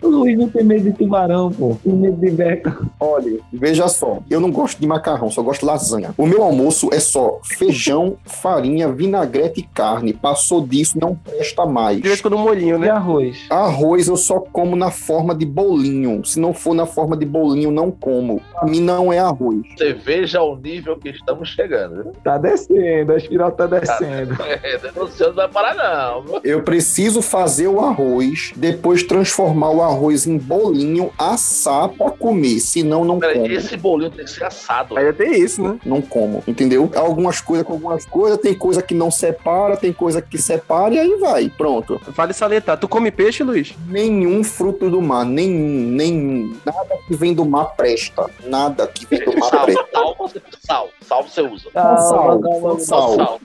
[0.00, 1.76] O Luiz não tem medo de tubarão, pô.
[1.82, 2.78] Tem medo de beca.
[3.00, 6.14] Olha, veja só, eu não gosto de macarrão, só gosto de lasanha.
[6.16, 10.12] O meu almoço é só feijão, farinha, vinagrete e carne.
[10.12, 11.96] Passou disso, não presta mais.
[12.00, 12.90] De vez em quando molhinho, E né?
[12.90, 13.38] arroz?
[13.50, 16.24] Arroz eu só como na forma de bolinho.
[16.24, 18.40] Se não for na forma de bolinho, não como.
[18.52, 19.60] Pra mim não é arroz.
[19.76, 22.02] Você veja o nível que estamos chegando.
[22.02, 22.12] viu?
[22.24, 24.36] Tá descendo, a espiral tá descendo.
[24.42, 26.40] É, denunciando não vai parar, não.
[26.42, 32.58] Eu preciso fazer o arroz, depois transformar o arroz em bolinho, assar pra comer.
[32.60, 33.46] Senão, não Peraí, como.
[33.52, 34.96] esse bolinho tem que ser assado.
[34.96, 35.78] Ainda tem isso, né?
[35.84, 36.90] Não como, entendeu?
[36.94, 40.98] Algumas coisas com algumas coisas, tem coisa que não separa, tem coisa que separa e
[40.98, 41.48] aí vai.
[41.50, 42.00] Pronto.
[42.08, 42.78] Vale salientar.
[42.78, 43.74] Tu come peixe, Luiz?
[43.86, 46.56] Nenhum fruto do mar, nenhum, nenhum.
[46.64, 48.28] Nada que vem do mar presta.
[48.44, 49.86] Nada que vem do mar Sal, presta.
[49.92, 51.70] sal, você, sal, sal você usa.
[51.72, 53.16] Sal, não, não, não, Só sal.
[53.16, 53.40] sal.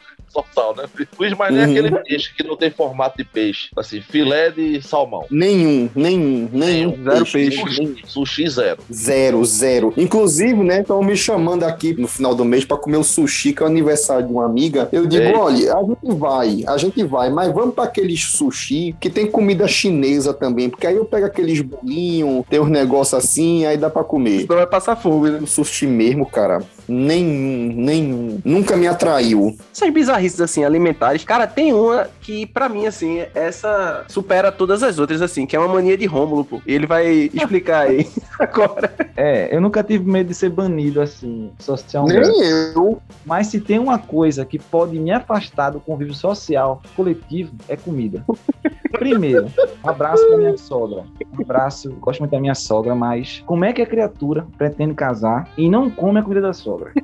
[0.54, 0.84] Sal, né?
[1.19, 1.63] Luiz, nem Uhum.
[1.72, 3.69] aquele peixe que não tem formato de peixe.
[3.78, 5.26] Assim, filé de salmão.
[5.30, 7.04] Nenhum, nenhum, nenhum.
[7.04, 7.58] Zero peixe.
[7.63, 7.67] nenhum.
[7.67, 8.80] Sushi, sushi zero.
[8.91, 9.93] Zero, zero.
[9.98, 13.62] Inclusive, né, estão me chamando aqui no final do mês pra comer o sushi, que
[13.62, 14.89] é o aniversário de uma amiga.
[14.91, 15.38] Eu digo, Eita.
[15.39, 19.67] olha, a gente vai, a gente vai, mas vamos pra aqueles sushi que tem comida
[19.67, 24.04] chinesa também, porque aí eu pego aqueles bolinhos, tem uns negócios assim, aí dá pra
[24.04, 24.41] comer.
[24.41, 25.39] Senão vai passar fome, né?
[25.41, 28.41] O sushi mesmo, cara, nenhum, nenhum.
[28.43, 29.56] Nunca me atraiu.
[29.74, 31.24] Essas bizarrices, assim, alimentares.
[31.24, 35.60] Cara, tem uma que, pra mim, assim, essa supera todas as outras, assim, que é
[35.60, 36.62] uma mania de Rômulo, pô.
[36.65, 38.08] E ele vai explicar aí
[38.39, 38.93] agora.
[39.15, 42.30] É, eu nunca tive medo de ser banido assim, socialmente.
[42.30, 43.02] Nem eu.
[43.26, 48.24] Mas se tem uma coisa que pode me afastar do convívio social coletivo, é comida.
[48.91, 49.52] Primeiro,
[49.84, 51.04] um abraço pra minha sogra.
[51.38, 55.50] Um abraço, gosto muito da minha sogra, mas como é que a criatura pretende casar
[55.58, 56.72] e não come a comida da sogra?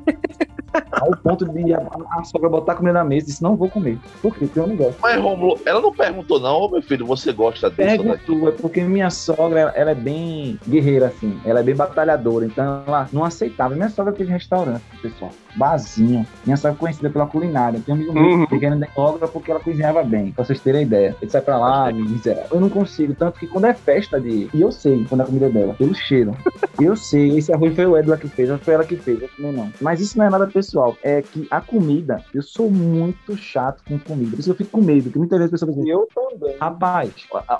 [0.91, 3.97] Ao ponto de a, a sogra botar comida na mesa e disse, não vou comer.
[4.21, 4.45] Por quê?
[4.45, 4.97] Porque eu não gosto.
[5.01, 7.81] Mas, Romulo, ela não perguntou, não, meu filho, você gosta disso?
[7.81, 7.97] Né?
[7.97, 11.39] Perguntou, é porque minha sogra, ela- ela é bem guerreira, assim.
[11.43, 13.73] Ela é bem batalhadora, então ela não aceitava.
[13.73, 15.31] Minha sogra teve restaurante, pessoal.
[15.59, 16.25] Barzinho.
[16.45, 17.81] Minha sogra é conhecida pela culinária.
[17.85, 18.45] Tem um amigo meu Uhum.
[18.47, 20.31] que querendo sogra porque ela cozinhava bem.
[20.31, 21.15] Pra vocês terem ideia.
[21.21, 22.47] Ele sai pra lá, miserável.
[22.51, 23.13] Eu não consigo.
[23.13, 24.49] Tanto que quando é festa de...
[24.53, 25.73] E eu sei quando é a comida é dela.
[25.73, 26.35] Pelo cheiro.
[26.79, 27.37] Eu sei.
[27.37, 28.47] Esse arroz foi o Edla que fez.
[28.47, 29.21] Não foi ela que fez.
[29.21, 29.69] Eu também não.
[29.81, 30.95] Mas isso não é nada pessoal.
[31.03, 32.23] É que a comida...
[32.33, 34.31] Eu sou muito chato com comida.
[34.31, 35.03] Por isso eu fico com medo.
[35.03, 35.91] Porque muitas vezes as pessoas dizem...
[35.91, 36.55] Eu também.
[36.59, 37.11] Rapaz,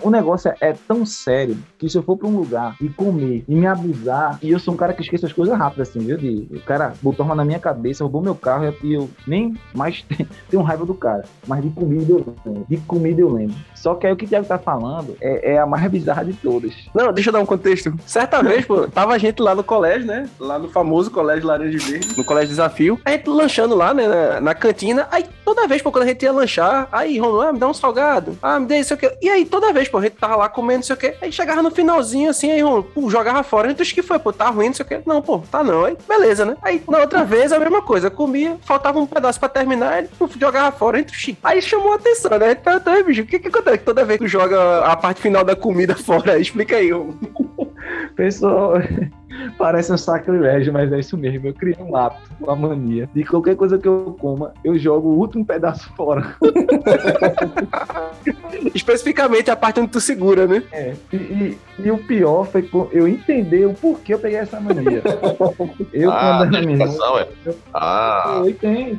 [0.04, 3.44] o negócio é, é tão sério que se eu for pra um lugar e comer
[3.48, 6.18] e me abusar, e eu sou um cara que esquece as coisas rápido, assim, viu?
[6.18, 10.06] De, o cara botou uma na minha cabeça, roubou meu carro e eu nem mais
[10.50, 11.26] tenho raiva do cara.
[11.48, 12.66] Mas de comida eu lembro.
[12.68, 13.56] De comida eu lembro.
[13.76, 16.34] Só que aí o que o Thiago tá falando é, é a mais bizarra de
[16.34, 16.74] todas.
[16.94, 17.94] Não, deixa eu dar um contexto.
[18.06, 20.30] Certa vez, pô, tava a gente lá no colégio, né?
[20.40, 23.00] Lá no famoso colégio Laranja Verde, no colégio Desafio.
[23.06, 25.08] A gente lanchando lá, né, na, na cantina.
[25.12, 27.74] Aí toda vez, pô, quando a gente ia lanchar, aí, Romulo, ah, me dá um
[27.74, 28.38] salgado.
[28.42, 29.10] Ah, me dê isso aqui.
[29.22, 31.16] E aí toda vez, pô, a gente tava lá comendo, não sei o quê.
[31.22, 33.68] Aí chegava no finalzinho, assim, aí, Romulo, pô, jogava fora.
[33.68, 35.02] A gente, "Oxe, que foi, pô, tá ruim, não sei o quê.
[35.06, 35.86] Não, pô, tá não.
[35.86, 36.58] Aí, beleza, né?
[36.62, 38.10] Aí na outra vez, a mesma coisa.
[38.10, 40.98] Comia, faltava um pedaço pra terminar, ele pô, jogava fora.
[40.98, 42.56] Gente, "Oxi." aí chamou a atenção, né?
[42.56, 45.44] Perguntou, "Ei, bicho, o que que acontece toda vez que tu joga a parte final
[45.44, 46.40] da comida fora?
[46.40, 47.69] Explica aí, Romulo.
[48.20, 48.74] Pessoal,
[49.58, 51.48] parece um sacrilégio, mas é isso mesmo.
[51.48, 53.10] Eu criei um hábito, uma mania.
[53.16, 56.36] De qualquer coisa que eu coma, eu jogo o último pedaço fora.
[58.76, 60.62] Especificamente a parte onde tu segura, né?
[60.74, 65.02] É, e, e- e o pior foi eu entender o porquê eu peguei essa mania.
[65.94, 67.28] Eu, ah, quando era explicação, é.
[67.74, 68.98] Ah, eu,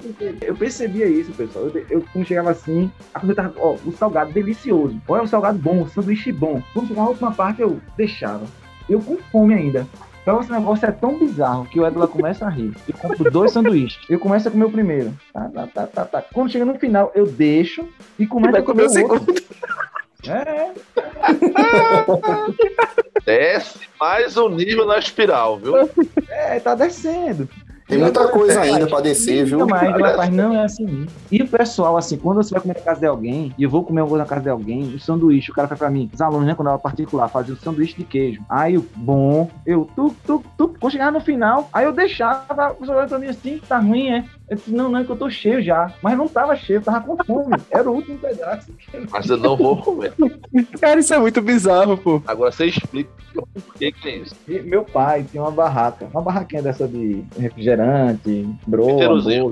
[0.48, 1.66] eu percebia isso, pessoal.
[1.66, 4.96] Eu, eu quando chegava assim, a comida tava, ó, o salgado delicioso.
[5.06, 6.62] Olha o salgado bom, o sanduíche bom.
[6.72, 8.46] Quando chegava a última parte, eu deixava.
[8.90, 9.86] Eu com fome ainda.
[10.20, 12.76] Então esse negócio é tão bizarro que o Edla começa a rir.
[12.86, 14.02] Eu compro dois sanduíches.
[14.08, 15.14] Eu começo a comer o primeiro.
[15.32, 16.22] Tá, tá, tá, tá, tá.
[16.22, 19.34] Quando chega no final, eu deixo e começo a comer comer o o outro.
[19.34, 19.50] segundo.
[20.26, 20.72] É,
[23.24, 25.74] desce mais um nível na espiral, viu?
[26.28, 27.48] é, tá descendo.
[27.90, 29.58] Tem muita coisa ainda pra descer, viu?
[29.58, 31.06] Não, mas rapaz, não é assim.
[31.30, 33.82] E o pessoal, assim, quando você vai comer na casa de alguém, e eu vou
[33.82, 36.20] comer alguma coisa na casa de alguém, o sanduíche, o cara faz pra mim, os
[36.20, 38.40] alunos, né, quando eu era particular, faziam sanduíche de queijo.
[38.48, 43.08] Aí, bom, eu, tu, tu, tu, quando chegava no final, aí eu deixava, o olhando
[43.08, 44.24] pra mim assim, tá ruim, é?
[44.50, 45.92] Eu disse, não, não, é que eu tô cheio já.
[46.02, 47.56] Mas não tava cheio, eu tava com fome.
[47.70, 48.72] Era o último pedaço.
[49.08, 50.12] Mas eu não vou comer.
[50.80, 52.20] Cara, isso é muito bizarro, pô.
[52.26, 54.34] Agora você explica por que que é isso.
[54.48, 59.50] E meu pai tinha uma barraca, uma barraquinha dessa de refrigerante, broa, inteirozinho.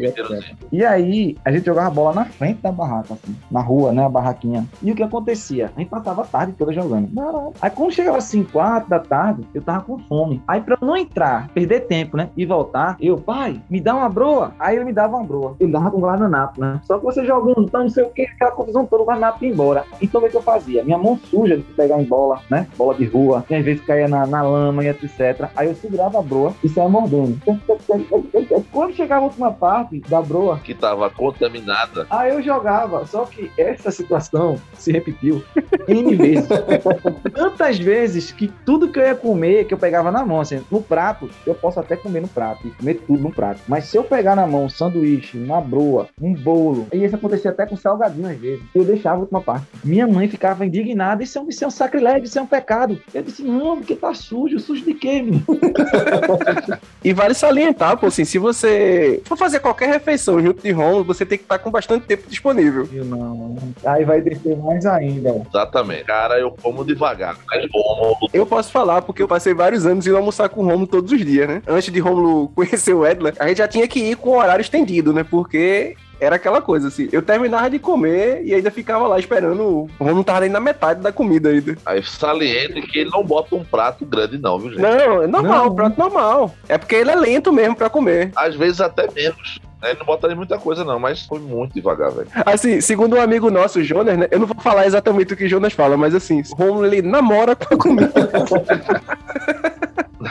[0.72, 4.08] E aí, a gente jogava bola na frente da barraca, assim, na rua, né, a
[4.08, 4.66] barraquinha.
[4.82, 5.70] E o que acontecia?
[5.76, 7.08] A gente passava a tarde toda jogando.
[7.62, 10.42] Aí quando chegava assim, quatro da tarde, eu tava com fome.
[10.48, 14.08] Aí pra eu não entrar, perder tempo, né, e voltar, eu, pai, me dá uma
[14.08, 14.52] broa.
[14.58, 15.54] Aí ele me dava uma broa.
[15.60, 16.80] Eu dava com guardanapo, né.
[16.84, 19.50] Só que você jogando, então não sei o que, aquela confusão toda, o guardanapo ia
[19.50, 19.84] embora.
[20.00, 20.82] Então o que eu fazia?
[20.82, 24.08] Minha mão suja de pegar em bola, né, bola de rua, e às vezes caía
[24.08, 25.48] na, na lama e etc.
[25.54, 27.38] Aí eu segurava a broa e saia mordendo.
[28.72, 32.06] Quando chegava a última parte da broa, Que tava contaminada.
[32.10, 35.42] Aí eu jogava, só que essa situação se repetiu
[35.86, 36.48] N vezes.
[37.34, 40.80] Tantas vezes que tudo que eu ia comer, que eu pegava na mão, assim, no
[40.80, 43.60] prato, eu posso até comer no prato, e comer tudo no prato.
[43.68, 46.86] Mas se eu pegar na mão sanduíche, uma broa, um bolo.
[46.92, 48.62] E isso acontecia até com salgadinho às vezes.
[48.74, 49.66] Eu deixava a última parte.
[49.84, 53.00] Minha mãe ficava indignada, isso é um, isso é um sacrilégio, isso é um pecado.
[53.12, 55.44] Eu disse, não, porque tá sujo, sujo de quê, menino?
[57.02, 61.24] E vale salientar, pô, assim, se você for fazer qualquer refeição junto de Romulo, você
[61.24, 62.88] tem que estar com bastante tempo disponível.
[62.92, 63.56] Eu não.
[63.84, 65.30] Aí vai descer mais ainda.
[65.48, 66.04] Exatamente.
[66.04, 67.36] Cara, eu como devagar.
[67.46, 70.86] Mas Rômulo, Eu posso falar, porque eu passei vários anos indo almoçar com o Romulo
[70.86, 71.62] todos os dias, né?
[71.66, 74.57] Antes de Romulo conhecer o Edler, a gente já tinha que ir com o horário
[74.60, 75.24] estendido, né?
[75.24, 79.62] Porque era aquela coisa, assim, eu terminava de comer e ainda ficava lá esperando.
[79.62, 81.76] O Romulo tava nem na metade da comida ainda.
[81.86, 84.80] aí saliento que ele não bota um prato grande, não, viu, gente?
[84.80, 85.74] Não, é normal, Não.
[85.74, 86.54] prato normal.
[86.68, 88.32] É porque ele é lento mesmo pra comer.
[88.34, 89.60] Às vezes até menos.
[89.80, 92.26] Ele não bota nem muita coisa, não, mas foi muito devagar, velho.
[92.44, 94.26] Assim, segundo um amigo nosso, o Jonas, né?
[94.28, 97.00] Eu não vou falar exatamente o que o Jonas fala, mas assim, o Romulo ele
[97.00, 98.12] namora com a comida.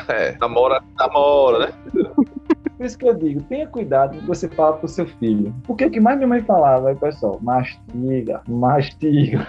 [0.09, 1.73] É, namora, namora, né?
[2.69, 5.53] Por isso que eu digo, tenha cuidado com o que você fala pro seu filho.
[5.65, 9.47] Porque o que mais minha mãe falava, aí, pessoal, mastiga, mastiga,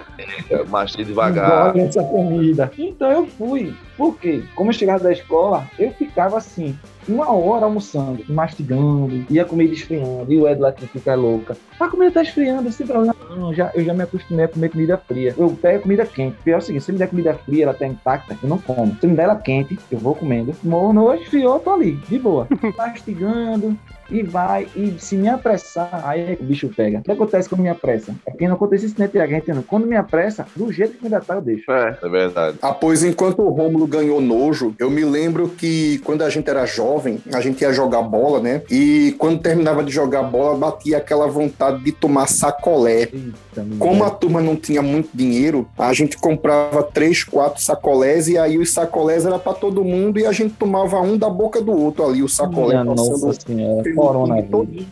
[0.68, 1.68] Mastiga devagar.
[1.70, 2.70] engole essa comida.
[2.78, 3.74] Então eu fui.
[3.96, 4.42] Por quê?
[4.54, 6.78] Como eu chegava da escola, eu ficava assim,
[7.08, 11.56] uma hora almoçando, mastigando, e a comida esfriando, e o Ed lá que fica louca.
[11.78, 13.14] A comida tá esfriando, sem problema.
[13.30, 15.34] Não, já, eu já me acostumei a comer comida fria.
[15.36, 16.36] Eu pego comida quente.
[16.36, 18.96] Porque é o seguinte, se me der comida fria, ela tá intacta, eu não como.
[19.00, 20.54] Se me der ela quente, eu vou comendo.
[20.62, 22.46] Mornou, esfriou, eu tô ali, de boa.
[22.76, 23.76] mastigando,
[24.10, 26.98] e vai, e se me apressar, aí que o bicho pega.
[26.98, 28.14] O que acontece quando me apressa?
[28.26, 29.62] É porque não acontece isso nem a gente, não.
[29.62, 31.70] Quando me apressa, do jeito que ainda tá, eu deixo.
[31.70, 31.98] É.
[32.02, 32.58] É verdade.
[32.62, 36.64] Ah, pois enquanto o Rômulo ganhou nojo, eu me lembro que quando a gente era
[36.66, 38.62] jovem, a gente ia jogar bola, né?
[38.70, 43.08] E quando terminava de jogar bola, batia aquela vontade de tomar sacolé.
[43.12, 48.38] Eita, Como a turma não tinha muito dinheiro, a gente comprava três, quatro sacolés e
[48.38, 51.72] aí os sacolés era para todo mundo e a gente tomava um da boca do
[51.72, 54.86] outro ali, o sacolé Minha passando nossa senhora, coronavírus.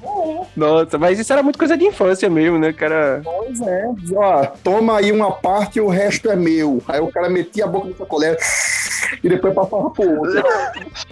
[0.56, 3.20] Nossa, mas isso era muito coisa de infância mesmo, né, cara?
[3.22, 6.82] Pois é, ó, toma aí uma parte e o resto é meu.
[6.88, 8.36] Aí o cara metia a boca no sacolé
[9.22, 10.42] e depois passava pro outro.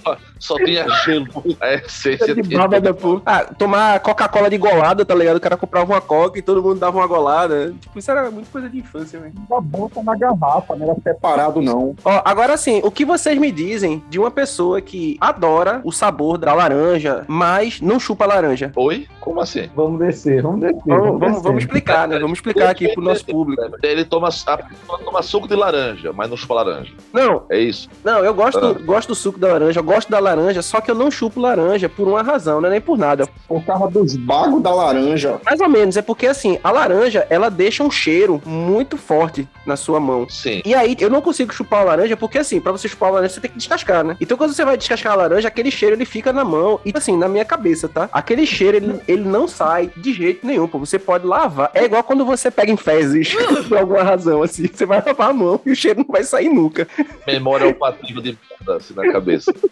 [0.03, 1.27] Só, só tinha gelo.
[1.61, 3.23] A essência De tinha- baba da porra.
[3.27, 5.37] Ah, tomar Coca-Cola de golada, tá ligado?
[5.37, 7.75] O cara comprava uma Coca e todo mundo dava uma golada.
[7.81, 9.33] Tipo, isso era muito coisa de infância, velho.
[9.53, 11.95] A boca na garrafa, não era separado não.
[12.05, 16.39] Ó, agora sim, o que vocês me dizem de uma pessoa que adora o sabor
[16.39, 18.73] da laranja, mas não chupa laranja?
[18.77, 19.07] Oi?
[19.21, 19.71] Como assim?
[19.75, 20.83] Vamos descer, vamos descer.
[20.87, 21.43] Vamos, vamos, descer.
[21.43, 22.19] vamos explicar, né?
[22.19, 23.63] Vamos explicar aqui pro nosso público.
[23.83, 26.93] Ele toma, a pessoa toma suco de laranja, mas não chupa laranja.
[27.13, 27.84] Não, É isso?
[28.05, 28.73] Não, eu gosto, Ah.
[28.85, 31.89] gosto do suco da laranja, eu gosto da laranja, só que eu não chupo laranja
[31.89, 33.29] por uma razão, não é nem por nada.
[33.49, 35.39] Por causa dos bagos da laranja.
[35.45, 39.77] Mais ou menos, é porque assim, a laranja, ela deixa um cheiro muito forte na
[39.77, 40.27] sua mão.
[40.29, 40.63] Sim.
[40.65, 43.35] E aí, eu não consigo chupar a laranja, porque assim, pra você chupar a laranja,
[43.35, 44.17] você tem que descascar, né?
[44.21, 46.81] Então, quando você vai descascar a laranja, aquele cheiro, ele fica na mão.
[46.85, 48.09] E assim, na minha cabeça, tá?
[48.13, 50.79] Aquele cheiro, ele, ele não sai de jeito nenhum, pô.
[50.79, 51.71] Você pode lavar.
[51.75, 53.35] É igual quando você pega em fezes,
[53.69, 54.69] por alguma razão, assim.
[54.73, 56.87] Você vai lavar a mão e o cheiro não vai sair nunca.
[57.27, 59.53] Memória olfativa de merda, assim, na cabeça.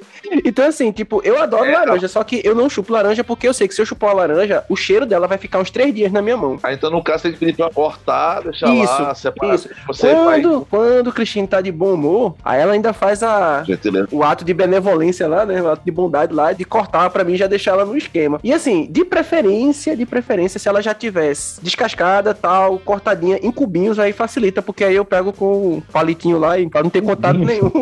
[0.45, 3.53] Então, assim, tipo, eu adoro É, laranja, só que eu não chupo laranja porque eu
[3.53, 6.11] sei que se eu chupar a laranja, o cheiro dela vai ficar uns três dias
[6.11, 6.59] na minha mão.
[6.63, 9.55] Aí, então, no caso, tem que pedir pra cortar, deixar Isso, lá, separar.
[9.55, 9.69] isso.
[9.87, 10.41] Você vai...
[10.41, 14.09] Quando, quando o Cristina tá de bom humor, aí ela ainda faz a, Gentileza.
[14.11, 15.61] o ato de benevolência lá, né?
[15.61, 18.41] O ato de bondade lá, de cortar pra mim já deixar ela no esquema.
[18.43, 23.99] E assim, de preferência, de preferência, se ela já tivesse descascada, tal, cortadinha em cubinhos,
[23.99, 25.47] aí facilita, porque aí eu pego com
[25.79, 27.82] o palitinho lá e pra não ter contato nenhum.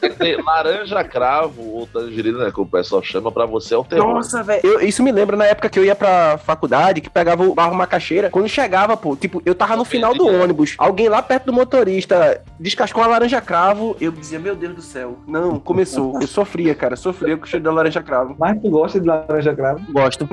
[0.00, 3.84] Quer dizer, laranja cravo ou tangerina, né, que o pessoal chama, pra você é o
[3.84, 4.14] terror.
[4.14, 4.80] Nossa, velho.
[4.82, 8.30] Isso me lembra na época que eu ia pra faculdade, que pegava o barro macaxeira.
[8.30, 10.74] Quando chegava, pô, tipo, eu tava no final do ônibus.
[10.78, 13.96] Alguém lá perto do motorista descascou uma laranja cravo.
[14.00, 15.18] Eu dizia, meu Deus do céu.
[15.26, 16.20] Não, começou.
[16.20, 16.96] Eu sofria, cara.
[16.96, 18.34] Sofria com o cheiro da laranja cravo.
[18.38, 19.80] Mas tu gosta de laranja cravo?
[19.92, 20.28] Gosto.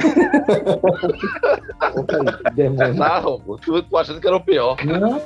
[2.55, 4.77] Não, eu tô achando que era o pior.
[4.85, 5.19] Não,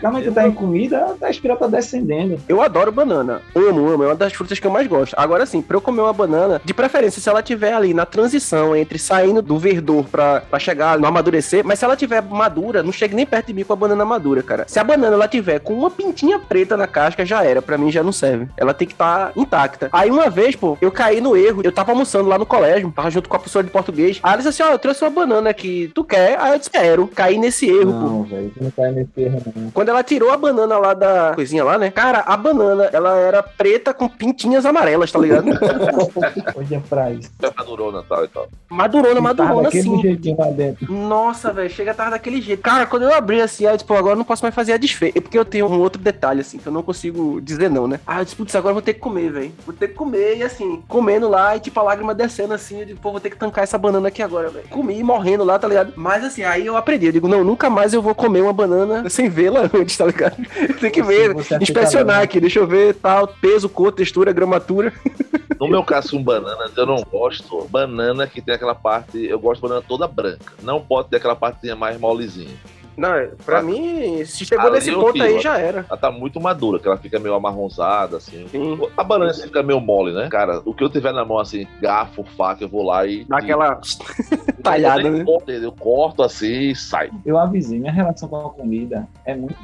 [0.00, 2.35] calma aí, tu tá em comida, a espiral tá descendendo.
[2.48, 3.40] Eu adoro banana.
[3.54, 4.04] Amo, amo.
[4.04, 5.14] É uma das frutas que eu mais gosto.
[5.16, 8.74] Agora sim, pra eu comer uma banana, de preferência, se ela tiver ali na transição
[8.74, 12.92] entre saindo do verdor pra, pra chegar no amadurecer, mas se ela tiver madura, não
[12.92, 14.64] chegue nem perto de mim com a banana madura, cara.
[14.66, 17.60] Se a banana ela tiver com uma pintinha preta na casca, já era.
[17.62, 18.48] Pra mim já não serve.
[18.56, 19.88] Ela tem que estar intacta.
[19.92, 21.60] Aí uma vez, pô, eu caí no erro.
[21.64, 24.20] Eu tava almoçando lá no colégio, tava junto com a professora de português.
[24.22, 25.90] Aí ela disse assim: Ó, eu trouxe uma banana aqui.
[25.94, 26.38] Tu quer?
[26.38, 27.06] Aí eu disse: Quero.
[27.08, 28.06] Caí nesse erro, pô.
[28.06, 29.70] Não, velho, tu não cai nesse erro, não.
[29.70, 31.90] Quando ela tirou a banana lá da coisinha lá, né?
[31.90, 35.46] Cara, a banana ela era preta com pintinhas amarelas, tá ligado?
[36.56, 37.30] Olha pra isso.
[37.56, 38.48] Madurona e tal e tal.
[38.68, 40.02] Madurona, madurona sim.
[40.02, 40.92] jeitinho lá dentro.
[40.92, 42.62] Nossa, velho, chega tarde daquele jeito.
[42.62, 44.72] Cara, quando eu abri assim, aí eu disse, pô, agora eu não posso mais fazer
[44.72, 45.18] a desfeita.
[45.18, 48.00] É porque eu tenho um outro detalhe, assim, que eu não consigo dizer não, né?
[48.04, 49.52] Ah, eu disse, putz, agora eu vou ter que comer, velho.
[49.64, 52.86] Vou ter que comer, e assim, comendo lá, e tipo, a lágrima descendo assim, eu
[52.86, 54.68] digo, pô, vou ter que tancar essa banana aqui agora, velho.
[54.68, 55.92] Comi morrendo lá, tá ligado?
[55.94, 59.08] Mas assim, aí eu aprendi, eu digo, não, nunca mais eu vou comer uma banana
[59.08, 60.36] sem vê-la antes, tá ligado?
[60.80, 64.92] Tem que ver, você aceita inspecionar aqui, deixa eu ver, tal, peso, cor, textura, gramatura.
[65.58, 67.66] No meu caso, com bananas, eu não gosto.
[67.70, 69.24] Banana que tem aquela parte.
[69.24, 70.52] Eu gosto de banana toda branca.
[70.62, 72.54] Não pode ter aquela partezinha mais molezinha.
[72.94, 73.08] Não,
[73.42, 73.62] pra Ah.
[73.62, 75.86] mim, se chegou Ali nesse ponto tiro, aí, já era.
[75.88, 78.46] Ela tá muito madura, que ela fica meio amarronzada, assim.
[78.48, 78.78] Sim.
[78.98, 80.28] A banana fica meio mole, né?
[80.30, 83.24] Cara, o que eu tiver na mão, assim, garfo, faca, eu vou lá e.
[83.24, 85.24] Dá aquela e- talhada, eu né?
[85.24, 87.10] corto, Eu corto assim e sai.
[87.24, 89.56] Eu avisei, minha relação com a comida é muito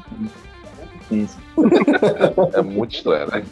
[1.09, 1.38] tensa.
[2.55, 3.45] É muito estranho, né?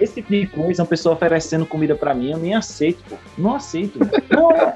[0.00, 3.16] Esse tipo de coisa, uma pessoa oferecendo comida pra mim, eu nem aceito, pô.
[3.36, 3.98] Não aceito.
[4.30, 4.74] Não é.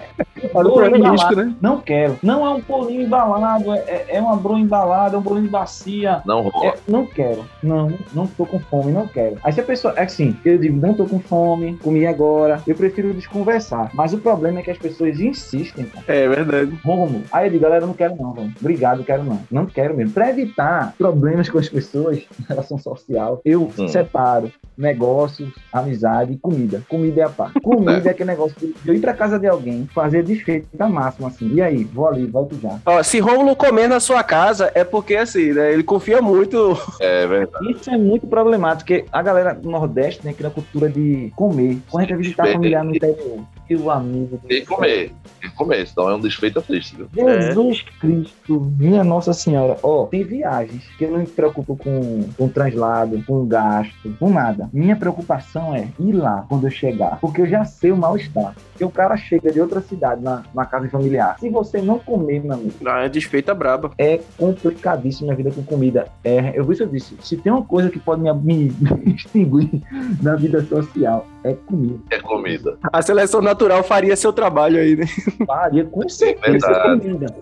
[0.54, 1.22] Olha o bolo problema embalado.
[1.22, 1.54] risco, né?
[1.60, 2.18] Não quero.
[2.22, 5.50] Não é um bolinho embalado, é, é- é uma broa embalada, é um bolinho de
[5.50, 6.22] bacia.
[6.26, 6.66] Não rola.
[6.66, 7.44] É, não quero.
[7.62, 9.36] Não, não tô com fome, não quero.
[9.42, 9.94] Aí se a pessoa.
[9.96, 12.60] É assim, eu digo, não tô com fome, comi agora.
[12.66, 13.90] Eu prefiro desconversar.
[13.94, 16.00] Mas o problema é que as pessoas insistem, pô.
[16.06, 16.72] É verdade.
[16.84, 17.22] Romulo.
[17.32, 18.52] Aí eu digo, galera, eu não quero não, velho.
[18.60, 19.40] Obrigado, quero não.
[19.50, 20.12] Não quero mesmo.
[20.12, 23.88] Pra evitar problemas com as pessoas em relação social, eu Hum.
[23.88, 26.82] separo negócios, amizade e comida.
[26.88, 27.60] Comida é a parte.
[27.60, 31.52] Comida é aquele negócio de eu ir pra casa de alguém, fazer desfeita máxima, assim.
[31.54, 32.78] E aí, vou ali, volto já.
[32.84, 35.72] Ó, se Rômulo comer na sua casa, é porque assim, né?
[35.72, 36.76] Ele confia muito.
[37.00, 37.72] É verdade.
[37.72, 41.78] Isso é muito problemático, porque a galera do Nordeste tem aquela cultura de comer.
[41.90, 44.40] Quando a gente vai visitar familiar no interior, e o amigo.
[44.48, 45.12] Tem que comer.
[45.40, 47.08] Tem que comer, senão é um desfeito triste, viu?
[47.14, 49.76] Jesus Cristo, minha Nossa Senhora.
[49.82, 54.68] Ó, tem viagens que eu não me preocupo com, com translado, com gasto, com nada.
[54.72, 58.54] Minha preocupação é ir lá quando eu chegar, porque eu já sei o mal-estar.
[58.72, 61.36] Porque o cara chega de outra cidade na, na casa familiar.
[61.38, 63.90] Se você não comer, meu amigo, Ah, é desfeita braba.
[63.98, 66.06] é complicadíssimo a vida com comida.
[66.24, 67.16] É, eu vi isso eu disse.
[67.20, 68.72] Se tem uma coisa que pode me, me
[69.14, 69.82] extinguir
[70.22, 71.98] na vida social, é comida.
[72.10, 72.78] É comida.
[72.92, 75.06] A seleção natural faria seu trabalho aí, né?
[75.46, 77.00] Faria, com certeza, Verdade.
[77.00, 77.34] comida.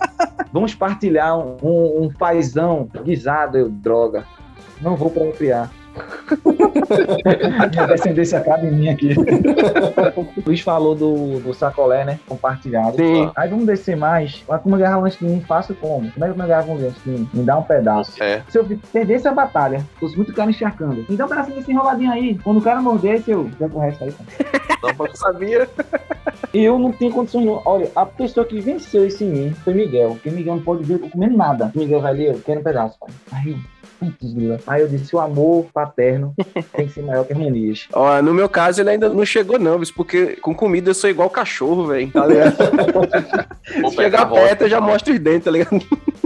[0.52, 4.24] Vamos partilhar um, um, um paizão guisado, eu, droga.
[4.80, 5.70] Não vou procriar.
[7.70, 9.14] Minha descendência acaba em mim aqui.
[10.16, 12.18] o Luiz falou do, do sacolé, né?
[12.26, 12.96] Compartilhado.
[12.96, 13.30] Sim.
[13.36, 14.44] Aí vamos descer mais.
[14.48, 16.10] Mas como eu ganhava um lanche de mim, faço como?
[16.10, 17.28] Como é que eu ganhava um lanche de mim?
[17.32, 18.22] Me dá um pedaço.
[18.22, 18.42] É.
[18.48, 21.04] Se eu perdesse a batalha, fosse muito cara encharcando.
[21.08, 22.38] Me dá um pedacinho desse enroladinho aí.
[22.42, 23.50] Quando o cara mordesse, eu.
[23.58, 24.14] Com o resto aí.
[24.82, 25.68] Não Eu sabia.
[26.52, 27.44] E eu não tenho condições.
[27.44, 27.62] Não.
[27.64, 30.10] Olha, a pessoa que venceu isso em mim foi Miguel.
[30.10, 31.70] Porque Miguel não pode ver comendo nada.
[31.74, 33.10] Miguel vai ali, eu quero um pedaço, pai.
[33.32, 33.56] Aí
[34.66, 36.34] Aí eu disse: o amor paterno
[36.72, 37.86] tem que ser maior que harmonias.
[37.92, 41.10] Ó, no meu caso, ele ainda não chegou, não, bicho, porque com comida eu sou
[41.10, 42.10] igual cachorro, velho.
[42.10, 42.56] Tá ligado?
[43.80, 45.80] Vou Se pegar chegar perto, eu já mostro os dentes, tá ligado?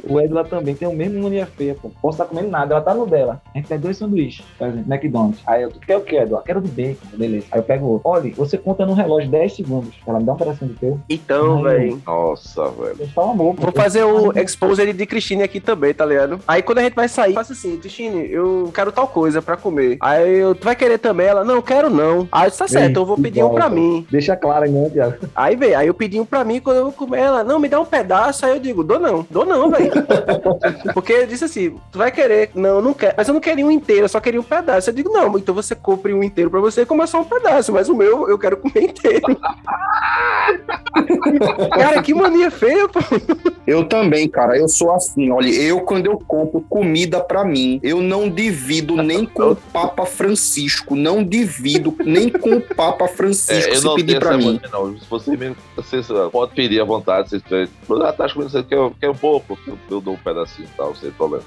[0.08, 1.90] O Edla também tem o mesmo mania feia, pô.
[2.02, 3.40] Posso estar comendo nada, ela tá no dela.
[3.54, 5.40] A gente pede dois sanduíches, por exemplo, McDonald's.
[5.46, 6.42] Aí eu, tu quer o que, Edla?
[6.44, 7.46] Quero do bacon, beleza.
[7.50, 8.10] Aí eu pego outro.
[8.10, 9.94] Olha, você conta no relógio 10 segundos.
[10.06, 11.00] Ela me dá um pedacinho do teu.
[11.08, 12.00] Então, velho.
[12.06, 12.96] Nossa, velho.
[13.16, 13.62] Eu amor, pô.
[13.62, 16.38] Vou fazer o exposed de Cristine aqui também, tá ligado?
[16.46, 19.96] Aí quando a gente vai sair, faço assim, Cristine, eu quero tal coisa pra comer.
[20.00, 21.26] Aí eu, tu vai querer também?
[21.26, 22.28] Ela, não, quero não.
[22.30, 24.06] Aí tá certo, eu vou pedir um pra mim.
[24.10, 25.16] Deixa claro aí, né, Thiago?
[25.34, 27.68] Aí, velho, aí eu pedi um pra mim, quando eu vou comer, ela, não, me
[27.68, 28.44] dá um pedaço.
[28.44, 29.93] Aí eu digo, dou não, dou não, velho.
[30.92, 32.50] Porque eu disse assim, tu vai querer?
[32.54, 33.14] Não, eu não quero.
[33.16, 34.90] Mas eu não queria um inteiro, eu só queria um pedaço.
[34.90, 37.72] Eu digo, não, então você compre um inteiro pra você e come só um pedaço.
[37.72, 39.24] Mas o meu, eu quero comer inteiro.
[41.70, 43.00] Cara, que mania feia, pô.
[43.66, 44.56] Eu também, cara.
[44.56, 45.30] Eu sou assim.
[45.30, 50.04] Olha, eu quando eu compro comida pra mim, eu não divido nem com o Papa
[50.04, 54.44] Francisco, não divido nem com o Papa Francisco É, eu se não pedir pra mim.
[54.44, 54.96] mania, não.
[54.98, 57.68] Se você mesmo, você pode pedir à vontade, você tiver.
[58.02, 59.58] Ah, tá comendo, você quer, quer um pouco?
[59.90, 61.44] Eu, dou um pedacinho e tal, sem problema.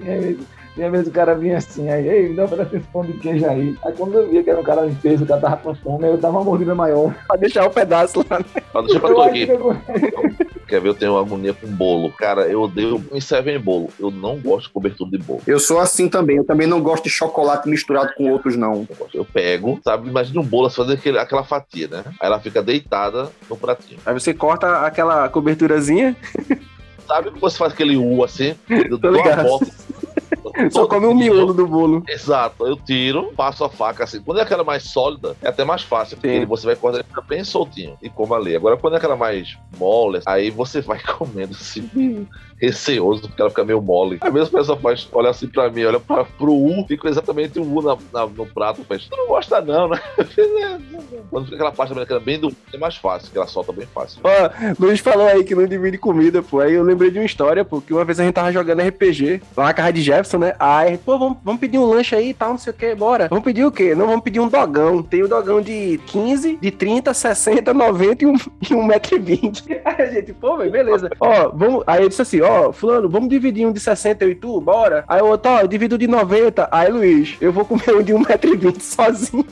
[0.00, 0.38] E aí,
[0.76, 3.04] e às vezes o cara vinha assim, aí, ei, me dá um pedacinho de pão
[3.04, 3.76] de queijo aí.
[3.84, 6.04] Aí quando eu via que era um cara de peso, o cara tava com fome,
[6.04, 7.14] aí eu dava uma mordida maior.
[7.26, 8.38] Pra deixar um pedaço lá.
[8.82, 9.46] Deixa pra Eu tu acho aqui.
[9.46, 10.90] que Quer ver?
[10.90, 12.12] Eu tenho uma agonia com bolo.
[12.12, 13.04] Cara, eu odeio.
[13.10, 13.88] Me servem bolo.
[13.98, 15.42] Eu não gosto de cobertura de bolo.
[15.44, 16.36] Eu sou assim também.
[16.36, 18.86] Eu também não gosto de chocolate misturado com outros, não.
[19.12, 20.08] Eu pego, sabe?
[20.08, 22.04] Imagina um bolo, fazer aquele, aquela fatia, né?
[22.20, 23.98] Aí ela fica deitada no pratinho.
[24.06, 26.16] Aí você corta aquela coberturazinha,
[27.10, 28.54] Sabe que você faz aquele U assim?
[28.68, 29.66] Eu dou volta.
[30.70, 32.04] só come o miolo do bolo.
[32.08, 34.22] Exato, eu tiro, passo a faca assim.
[34.22, 36.46] Quando é aquela mais sólida, é até mais fácil, porque Sim.
[36.46, 38.54] você vai cortar ele fica bem soltinho e como ali.
[38.54, 40.20] Agora, quando é aquela mais mole.
[40.24, 42.28] Aí você vai comendo assim, meio
[42.60, 44.18] receoso, porque ela fica meio mole.
[44.20, 47.58] Aí mesmo a pessoa faz, olha assim pra mim, olha pra, pro U, fica exatamente
[47.58, 48.84] o U na, na- no prato.
[48.84, 50.00] Faz, tu não gosta não, né?
[51.30, 54.20] Quando fica aquela parte americana bem do é mais fácil, que ela solta bem fácil.
[54.24, 56.60] Ó, Luiz falou aí que não divide comida, pô.
[56.60, 59.40] Aí eu lembrei de uma história, pô, que uma vez a gente tava jogando RPG
[59.56, 60.54] lá na casa de Jefferson, né?
[60.58, 63.28] Aí, pô, vamos, vamos pedir um lanche aí e tal, não sei o que, bora.
[63.28, 63.94] Vamos pedir o quê?
[63.94, 65.02] Não, vamos pedir um dogão.
[65.02, 68.36] Tem o dogão de 15, de 30, 60, 90 e um,
[68.70, 69.64] e um metro e 20.
[69.84, 71.10] Aí a gente, pô, velho, beleza.
[71.20, 71.84] Ó, vamos.
[71.86, 75.04] Aí eu disse assim, ó, fulano, vamos dividir um de 60 eu e tu, bora.
[75.08, 76.68] Aí o outro, ó, eu divido de 90.
[76.70, 79.46] Aí, Luiz, eu vou comer um de 1,20m sozinho.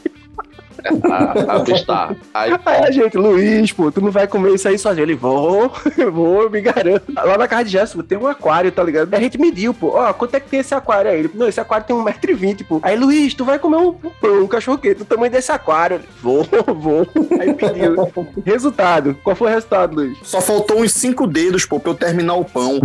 [1.11, 2.15] A, a bestar.
[2.33, 5.05] Aí, Aí a gente, Luiz, pô, tu não vai comer isso aí sozinho.
[5.05, 5.73] Ele, vou,
[6.13, 7.05] vou, eu me garanto.
[7.15, 9.13] Lá na casa de Jéssica tem um aquário, tá ligado?
[9.13, 11.21] A gente mediu, pô, ó, quanto é que tem esse aquário aí?
[11.21, 12.81] Ele, não, esse aquário tem 1,20m, pô.
[12.83, 15.97] Aí, Luiz, tu vai comer um, um, um cachorro quente do tamanho desse aquário.
[15.97, 17.07] Ele, vou, vou.
[17.41, 17.97] Aí pediu.
[18.45, 19.17] Resultado.
[19.23, 20.19] Qual foi o resultado, Luiz?
[20.23, 22.79] Só faltou uns cinco dedos, pô, pra eu terminar o pão.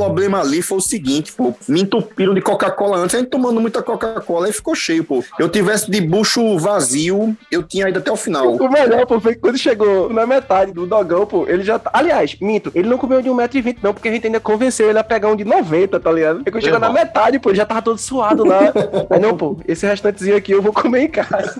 [0.00, 1.54] O problema ali foi o seguinte, pô.
[1.68, 3.14] Me entupiram de Coca-Cola antes.
[3.14, 5.22] A gente tomando muita Coca-Cola aí ficou cheio, pô.
[5.38, 8.56] Eu tivesse de bucho vazio, eu tinha ido até o final.
[8.56, 11.90] O melhor, pô, foi que quando chegou na metade do dogão, pô, ele já tá.
[11.92, 15.04] Aliás, minto, ele não comeu de 1,20m, não, porque a gente ainda convenceu ele a
[15.04, 16.42] pegar um de 90, tá ligado?
[16.46, 18.72] Aí quando chegou na metade, pô, ele já tava todo suado lá.
[19.10, 21.54] Aí não, pô, esse restantezinho aqui eu vou comer em casa.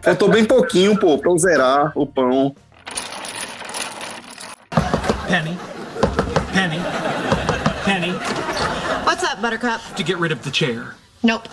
[0.00, 2.54] Faltou bem pouquinho, pô, pra eu zerar o pão.
[5.28, 5.58] Penny.
[6.52, 7.21] Penny.
[9.42, 9.80] Buttercup?
[9.96, 10.94] To get rid of the chair.
[11.22, 11.48] Nope.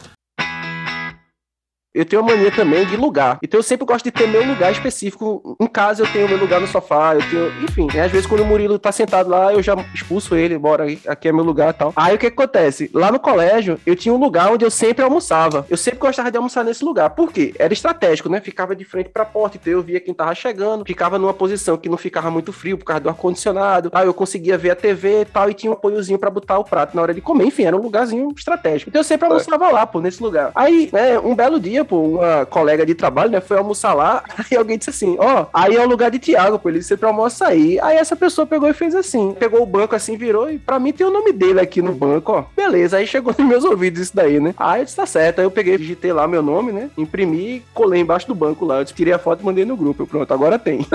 [1.93, 3.39] Eu tenho uma mania também de lugar.
[3.41, 5.57] Então eu sempre gosto de ter meu lugar específico.
[5.59, 7.63] Em casa eu tenho meu lugar no sofá, eu tenho.
[7.63, 10.85] Enfim, né, às vezes quando o Murilo tá sentado lá, eu já expulso ele, bora,
[11.07, 11.93] aqui é meu lugar e tal.
[11.95, 12.91] Aí o que, que acontece?
[12.93, 15.65] Lá no colégio, eu tinha um lugar onde eu sempre almoçava.
[15.67, 17.09] Eu sempre gostava de almoçar nesse lugar.
[17.09, 17.55] Por quê?
[17.57, 18.39] Era estratégico, né?
[18.39, 21.89] Ficava de frente pra porta, então eu via quem tava chegando, ficava numa posição que
[21.89, 23.89] não ficava muito frio por causa do ar-condicionado.
[23.93, 26.63] Aí eu conseguia ver a TV e tal, e tinha um apoiozinho pra botar o
[26.63, 27.45] prato na hora de comer.
[27.45, 28.89] Enfim, era um lugarzinho estratégico.
[28.89, 30.51] Então eu sempre almoçava lá, pô, nesse lugar.
[30.53, 34.57] Aí, né, um belo dia, pô, uma colega de trabalho, né, foi almoçar lá, aí
[34.57, 37.79] alguém disse assim, ó, aí é o lugar de Tiago, pô, ele sempre almoça aí.
[37.81, 40.93] Aí essa pessoa pegou e fez assim, pegou o banco assim, virou, e pra mim
[40.93, 42.45] tem o nome dele aqui no banco, ó.
[42.55, 44.53] Beleza, aí chegou nos meus ouvidos isso daí, né.
[44.57, 47.63] Aí eu disse, tá certo, aí eu peguei, digitei lá meu nome, né, imprimi e
[47.73, 48.77] colei embaixo do banco lá.
[48.79, 50.03] Eu disse, tirei a foto e mandei no grupo.
[50.03, 50.85] Eu, pronto, agora tem.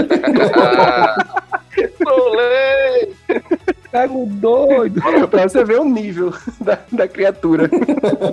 [1.98, 3.14] trolei!
[3.94, 5.00] Pego doido.
[5.30, 7.70] pra você ver o nível da, da criatura.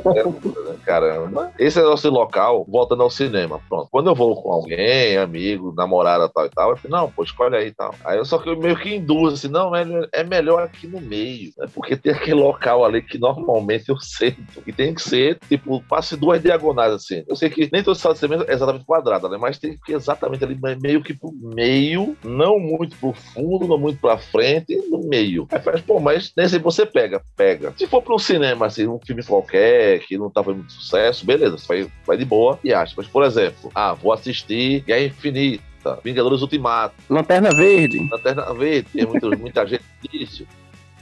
[0.83, 1.51] Caramba.
[1.59, 3.61] Esse é o nosso local, voltando ao cinema.
[3.69, 3.87] Pronto.
[3.91, 7.55] Quando eu vou com alguém, amigo, namorada, tal e tal, eu falo, não, pô, escolhe
[7.55, 7.93] aí e tal.
[8.03, 10.99] Aí eu só que eu meio que induzo assim, não, é, é melhor aqui no
[10.99, 11.51] meio.
[11.55, 11.67] Né?
[11.75, 14.63] Porque tem aquele local ali que normalmente eu sento.
[14.65, 17.23] E tem que ser, tipo, passe duas diagonais assim.
[17.27, 19.37] Eu sei que nem todo sala de cinema é exatamente quadrada, né?
[19.39, 23.77] Mas tem que ir exatamente ali, meio que pro meio, não muito pro fundo, não
[23.77, 25.47] muito pra frente, no meio.
[25.51, 27.73] Aí faz, pô, mas nem sempre você pega, pega.
[27.77, 31.25] Se for pra um cinema, assim, um filme qualquer, que não tá fazendo muito sucesso,
[31.25, 32.93] beleza, você vai, vai de boa e acha.
[32.95, 38.07] Mas, por exemplo, ah, vou assistir Guerra Infinita, Vingadores Ultimato, Lanterna Verde.
[38.11, 40.43] Lanterna Verde, tem muito, muita gente disso.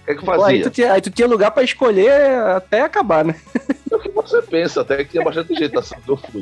[0.02, 0.64] O que é que Pô, aí, fazia?
[0.64, 2.12] tu tinha, aí tu tinha lugar pra escolher
[2.56, 3.36] até acabar, né?
[3.92, 6.42] É o que você pensa, até que tinha bastante gente assim que eu fui.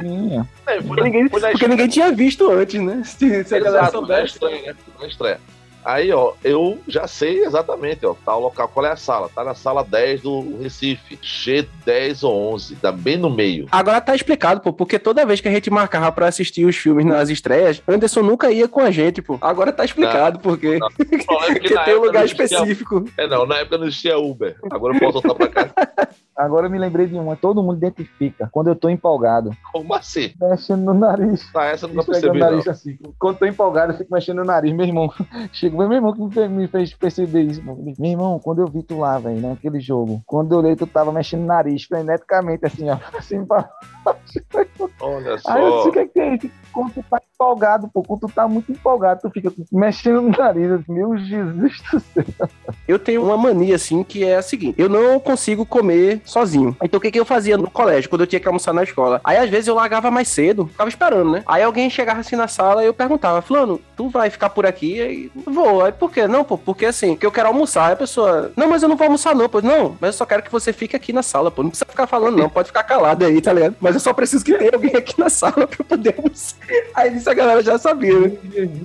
[0.68, 3.02] É, Porque na- ninguém, na porque ninguém tinha visto antes, né?
[3.04, 4.34] Se, se a galera Exato, na soubesse.
[4.34, 4.80] estreia, né?
[5.02, 5.40] Na estreia.
[5.88, 9.30] Aí, ó, eu já sei exatamente, ó, tá o local, qual é a sala?
[9.34, 13.70] Tá na sala 10 do Recife, G10 ou 11, tá bem no meio.
[13.72, 17.06] Agora tá explicado, pô, porque toda vez que a gente marcava pra assistir os filmes
[17.06, 19.38] nas estreias, Anderson nunca ia com a gente, pô.
[19.40, 20.90] Agora tá explicado, porque, não.
[20.90, 23.06] É porque tem um lugar específico.
[23.16, 24.58] É, não, na época não existia Uber.
[24.70, 26.10] Agora eu posso voltar pra cá.
[26.38, 28.48] Agora eu me lembrei de uma, todo mundo identifica.
[28.52, 30.34] Quando eu tô empolgado, Como assim?
[30.40, 31.52] mexendo no nariz.
[31.52, 32.72] Tá, essa eu nunca Esfregando percebi, o nariz não.
[32.74, 32.98] assim.
[33.20, 34.74] Quando eu tô empolgado, eu fico mexendo no nariz.
[34.74, 35.12] Meu irmão,
[35.52, 37.62] chegou meu irmão que me fez, me fez perceber isso.
[37.64, 41.12] Meu irmão, quando eu vi tu lá, velho, naquele jogo, quando eu olhei, tu tava
[41.12, 42.98] mexendo no nariz, freneticamente, assim, ó.
[43.18, 43.70] Assim, pra...
[45.02, 45.90] Olha Aí eu disse, só.
[45.90, 46.50] o que é que é isso?
[46.72, 50.80] Quando tu tá empolgado, pô, quando tu tá muito empolgado, tu fica mexendo no nariz.
[50.80, 52.50] Disse, Meu Jesus do céu.
[52.88, 56.76] Eu tenho uma mania, assim, que é a seguinte: eu não consigo comer sozinho.
[56.84, 59.22] Então o que, que eu fazia no colégio, quando eu tinha que almoçar na escola?
[59.24, 61.44] Aí às vezes eu largava mais cedo, ficava esperando, né?
[61.48, 65.02] Aí alguém chegava assim na sala e eu perguntava, Fulano, tu vai ficar por aqui?
[65.02, 65.84] Aí vou.
[65.84, 66.28] Aí por quê?
[66.28, 67.88] Não, pô, porque assim, que eu quero almoçar.
[67.88, 69.50] Aí a pessoa, não, mas eu não vou almoçar, não.
[69.50, 71.64] Pô, não, mas eu só quero que você fique aqui na sala, pô.
[71.64, 72.50] Não precisa ficar falando, não.
[72.50, 73.76] Pode ficar calado aí, tá ligado?
[73.80, 76.58] Mas eu só preciso que tenha alguém aqui na sala pra poder almoçar.
[76.94, 78.32] Aí isso a galera já sabia, né?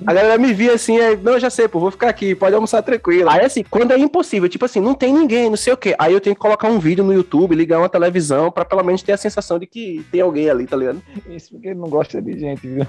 [0.05, 2.81] A galera me via assim, aí, não, já sei, pô, vou ficar aqui, pode almoçar
[2.81, 3.29] tranquilo.
[3.29, 5.95] Aí assim, quando é impossível, tipo assim, não tem ninguém, não sei o quê.
[5.97, 9.01] Aí eu tenho que colocar um vídeo no YouTube, ligar uma televisão, pra pelo menos
[9.01, 11.01] ter a sensação de que tem alguém ali, tá ligado?
[11.29, 12.85] Isso porque ele não gosta de gente, viu?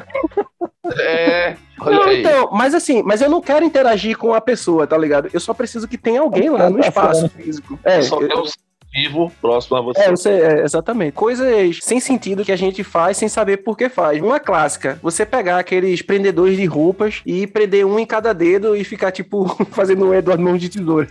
[1.00, 2.20] É, olha Não, aí.
[2.20, 5.28] então, mas assim, mas eu não quero interagir com a pessoa, tá ligado?
[5.32, 7.78] Eu só preciso que tenha alguém lá no espaço físico.
[7.84, 8.58] É, Eu só eu- um ser
[8.92, 10.00] vivo próximo a você.
[10.02, 11.14] É, você, é, exatamente.
[11.14, 14.20] Coisas sem sentido que a gente faz sem saber por que faz.
[14.22, 18.84] Uma clássica, você pegar aqueles prendedores de roupas e prender um em cada dedo e
[18.84, 21.08] ficar, tipo, fazendo um Eduardo Mão de Tesoura.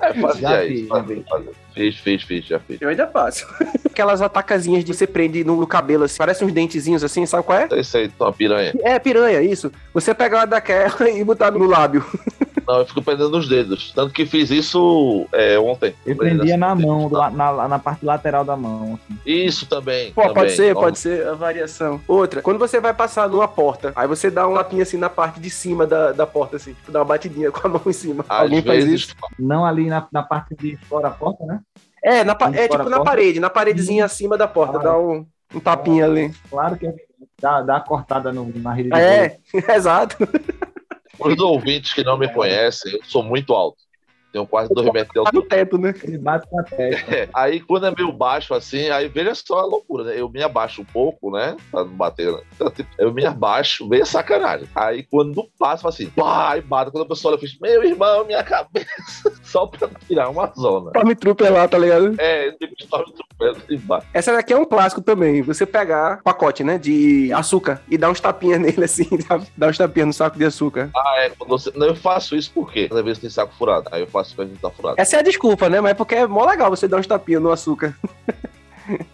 [0.00, 0.80] É, fazia Já isso.
[0.82, 0.88] fiz,
[1.28, 1.52] fazia.
[1.74, 2.80] Fiz, fiz, fiz, já fiz.
[2.80, 3.46] Eu ainda faço.
[3.84, 7.58] Aquelas atacazinhas de você prende no, no cabelo, assim, parece uns dentezinhos assim, sabe qual
[7.58, 7.68] é?
[7.72, 8.72] Esse aí, uma piranha.
[8.82, 9.70] É, piranha, isso.
[9.92, 12.04] Você pegar uma daquela e botar no lábio.
[12.66, 13.92] Não, eu fico prendendo nos dedos.
[13.94, 15.94] Tanto que fiz isso é, ontem.
[16.04, 18.94] Eu prendia na mão, do na, na parte lateral da mão.
[18.94, 19.18] assim.
[19.24, 20.12] Isso também.
[20.12, 20.34] Pô, também.
[20.34, 22.00] pode ser, Ó, pode ser a variação.
[22.08, 25.38] Outra, quando você vai passar numa porta, aí você dá um lapinho assim na parte
[25.38, 28.24] de cima da, da porta, assim, tipo, dá uma batidinha com a mão em cima.
[28.28, 29.14] Às Alguém faz vezes, isso?
[29.38, 31.60] Não ali na, na parte de fora da porta, né?
[32.02, 33.04] É, na, é tipo na porta?
[33.04, 34.88] parede, na paredezinha acima da porta, Claro.
[34.88, 36.32] dá um, um tapinha ali.
[36.50, 36.94] Claro que é.
[37.40, 39.36] Dá, dá uma cortada no, na rede de É,
[39.74, 40.16] exato.
[41.18, 43.85] Os ouvintes que não me conhecem, eu sou muito alto.
[44.36, 45.46] Tenho quase dois metros de Tá no altura.
[45.48, 45.94] teto, né?
[46.04, 46.76] Ele bate com a testa.
[47.16, 50.20] É, Aí quando é meio baixo assim, aí veja só a loucura, né?
[50.20, 51.56] Eu me abaixo um pouco, né?
[51.70, 52.30] Pra não bater.
[52.30, 52.40] Né?
[52.54, 54.68] Então, tipo, Eu me abaixo, meio sacanagem.
[54.74, 56.90] Aí quando passo, falo assim, pá, aí bate.
[56.90, 58.86] Quando a pessoa olha, eu fiz, meu irmão, minha cabeça.
[59.42, 60.90] Só pra tirar uma zona.
[60.94, 62.14] Stormtrooper lá, tá ligado?
[62.18, 62.74] É, tipo,
[63.38, 64.06] pé embaixo.
[64.12, 65.40] Essa daqui é um clássico também.
[65.42, 69.08] Você pegar pacote, né, de açúcar e dar uns tapinhas nele assim?
[69.56, 70.90] Dar uns tapinhas no saco de açúcar.
[70.94, 71.70] Ah, é, quando você...
[71.74, 73.88] Não, eu faço isso porque às vezes tem saco furado.
[73.92, 74.96] Aí eu faço quando a gente tá furado.
[74.98, 75.80] Essa é a desculpa, né?
[75.80, 77.94] Mas é porque é mó legal você dar uns tapinhas no açúcar.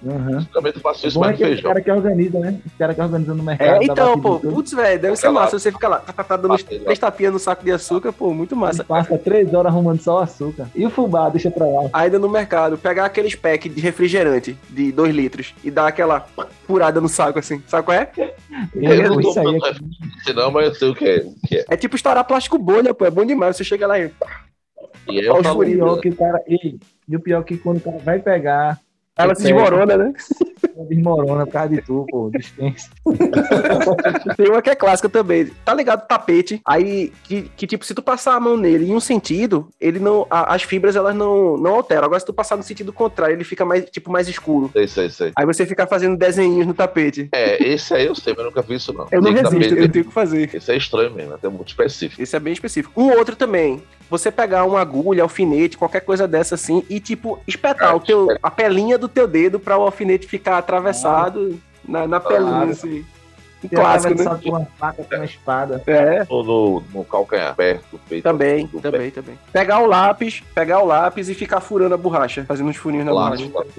[0.02, 0.44] Uhum.
[0.52, 1.70] Também eu faço isso é mais é o feijão.
[1.70, 2.60] cara que organiza, né?
[2.66, 3.82] O cara que organiza no mercado.
[3.82, 5.58] É, então, pô, putz, velho, deve ser massa.
[5.58, 8.54] Você fica lá, tá, tá, tá dando três tapinhas no saco de açúcar, pô, muito
[8.54, 8.82] massa.
[8.82, 10.68] Ele passa três horas arrumando só o açúcar.
[10.74, 11.88] E o fubá, deixa pra lá.
[11.92, 16.26] Ainda no mercado, pegar aqueles packs de refrigerante de 2 litros e dar aquela
[16.66, 18.10] furada no saco assim, sabe qual é?
[18.74, 19.58] Eu Eu, não isso tô aí
[20.28, 21.18] é não, mas eu sei o que é.
[21.18, 21.64] O que é.
[21.70, 23.56] É tipo estourar plástico bolha, pô, é bom demais.
[23.56, 24.10] Você chega lá e.
[25.08, 26.42] E eu Olha falo, o pior que o cara.
[26.48, 26.76] E,
[27.08, 28.78] e o pior é que quando o cara vai pegar,
[29.16, 30.12] Ela se desmorona, né?
[30.88, 32.30] desmorona por causa de tu, pô.
[32.30, 32.88] Dispensa.
[34.36, 35.46] Tem uma que é clássica também.
[35.64, 36.06] Tá ligado?
[36.06, 36.60] Tapete.
[36.66, 40.26] Aí, que, que, tipo, se tu passar a mão nele em um sentido, ele não.
[40.30, 42.04] a- as fibras elas não, não alteram.
[42.04, 44.70] Agora, se tu passar no sentido contrário, ele fica mais, tipo, mais escuro.
[44.72, 45.32] sei, sei, sei.
[45.36, 47.28] Aí você fica fazendo desenhinhos no tapete.
[47.32, 49.06] É, esse aí eu sei, mas eu nunca vi isso não.
[49.10, 49.82] Eu não Tem resisto, saber.
[49.82, 50.50] eu tenho que fazer.
[50.54, 52.20] Esse é estranho mesmo, até muito específico.
[52.22, 53.00] Esse é bem específico.
[53.00, 53.82] Um outro também.
[54.12, 58.28] Você pegar uma agulha, alfinete, qualquer coisa dessa assim, e tipo, espetar É, o teu,
[58.42, 62.70] a pelinha do teu dedo para o alfinete ficar atravessado na, na pelinha, Claro.
[62.72, 63.04] assim.
[63.64, 64.24] Um clássico, né?
[64.24, 65.82] Só com uma faca, com uma espada.
[65.86, 68.22] É, Ou no, no calcanhar, perto peito.
[68.22, 68.90] também, do pé.
[68.90, 69.38] também, também.
[69.50, 73.12] Pegar o lápis, pegar o lápis e ficar furando a borracha, fazendo uns furinhos na
[73.12, 73.70] Claro, borracha.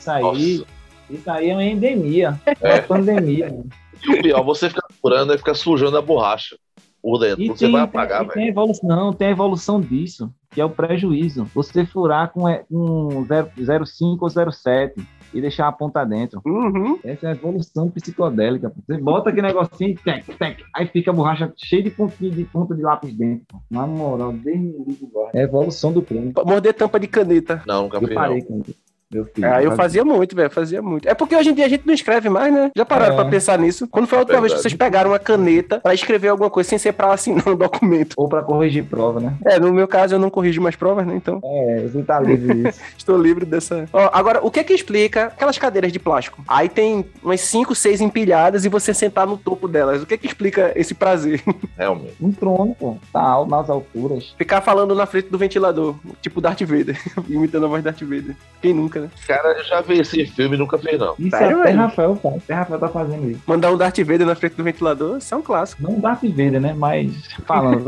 [0.00, 0.66] Isso aí, Nossa.
[1.10, 2.40] isso aí é uma endemia.
[2.44, 2.74] É É.
[2.76, 3.46] uma pandemia.
[3.50, 3.66] mano.
[4.02, 6.56] E o pior, você fica furando e fica sujando a borracha
[7.02, 7.42] por dentro.
[7.42, 8.48] E Você tem, vai apagar, e tem velho.
[8.48, 11.44] evolução, não, tem a evolução disso, que é o prejuízo.
[11.54, 14.92] Você furar com é, um 0,5 ou 0,7
[15.32, 16.40] e deixar a ponta dentro.
[16.44, 16.98] Uhum.
[17.04, 18.72] Essa é a evolução psicodélica.
[18.86, 22.74] Você bota aquele negocinho, tec, tec, aí fica a borracha cheia de pontinha de ponta
[22.74, 23.46] de lápis dentro.
[23.70, 25.30] Na moral, desde o livro agora.
[25.34, 26.32] É a evolução do crime.
[26.44, 27.62] Morder tampa de caneta.
[27.66, 28.46] Não, nunca Eu fiz parei não.
[28.46, 28.89] com isso.
[29.12, 29.52] Meu filho.
[29.52, 31.08] Ah, eu fazia muito, velho, fazia muito.
[31.08, 32.70] É porque hoje em dia a gente não escreve mais, né?
[32.76, 33.16] Já pararam É.
[33.16, 33.88] pra pensar nisso?
[33.88, 34.62] Quando foi a última vez que Verdade.
[34.62, 38.14] vocês pegaram uma caneta pra escrever alguma coisa sem ser pra assinar um documento?
[38.16, 39.34] Ou pra corrigir prova, né?
[39.44, 41.14] É, no meu caso eu não corrijo mais provas, né?
[41.16, 42.80] Então É, você tá livre disso.
[42.96, 43.84] estou livre dessa.
[43.92, 46.40] Ó, agora, o que é que explica aquelas cadeiras de plástico?
[46.46, 50.02] Aí tem umas 5, 6 empilhadas e você sentar no topo delas.
[50.02, 51.42] O que é que explica esse prazer?
[51.76, 52.14] Realmente.
[52.20, 52.96] Um trono, pô.
[53.12, 54.34] Tá alto nas alturas.
[54.38, 56.96] Ficar falando na frente do ventilador, tipo Darth Vader,
[57.28, 58.36] imitando a voz Darth Vader.
[58.62, 59.10] Quem nunca, né?
[59.26, 61.14] Cara, eu já vi esse filme e nunca vi, não.
[61.18, 61.78] Isso Sério, até velho?
[61.78, 62.36] Rafael faz.
[62.36, 63.40] Até Rafael tá fazendo isso.
[63.46, 65.82] Mandar um Darth Vader na frente do ventilador, isso é um clássico.
[65.82, 66.74] Não Darth Vader, né?
[66.76, 67.12] Mas
[67.46, 67.84] falando.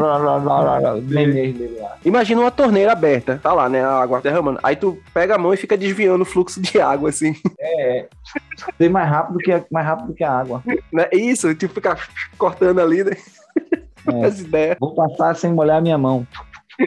[1.03, 1.97] memes dele lá.
[2.05, 3.83] Imagina uma torneira aberta, tá lá, né?
[3.83, 4.61] A água derramando.
[4.63, 7.35] Aí tu pega a mão e fica desviando o fluxo de água, assim.
[7.61, 8.07] É.
[8.79, 10.63] Ser mais rápido que a, mais rápido que a água.
[10.93, 11.09] Né?
[11.13, 11.99] Isso, tipo, ficar
[12.39, 13.13] cortando ali, né?
[14.09, 14.25] É.
[14.27, 14.77] As ideias.
[14.81, 16.27] Vou passar sem molhar a minha mão.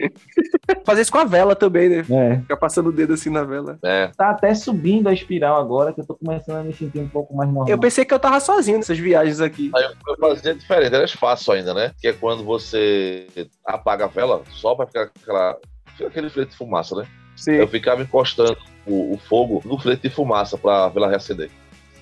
[0.84, 2.04] Fazer isso com a vela também, né?
[2.08, 2.36] É.
[2.40, 3.78] Ficar passando o dedo assim na vela.
[3.82, 4.10] É.
[4.16, 7.34] Tá até subindo a espiral agora, que eu tô começando a me sentir um pouco
[7.34, 7.68] mais normal.
[7.68, 9.70] Eu pensei que eu tava sozinho nessas viagens aqui.
[9.74, 11.92] Aí eu eu fazia diferente, era fácil ainda, né?
[12.00, 13.26] Que é quando você
[13.64, 15.58] apaga a vela, só pra ficar aquela.
[15.96, 17.06] Fica aquele flete de fumaça, né?
[17.34, 17.52] Sim.
[17.52, 21.50] Eu ficava encostando o, o fogo no flete de fumaça pra vela reacender.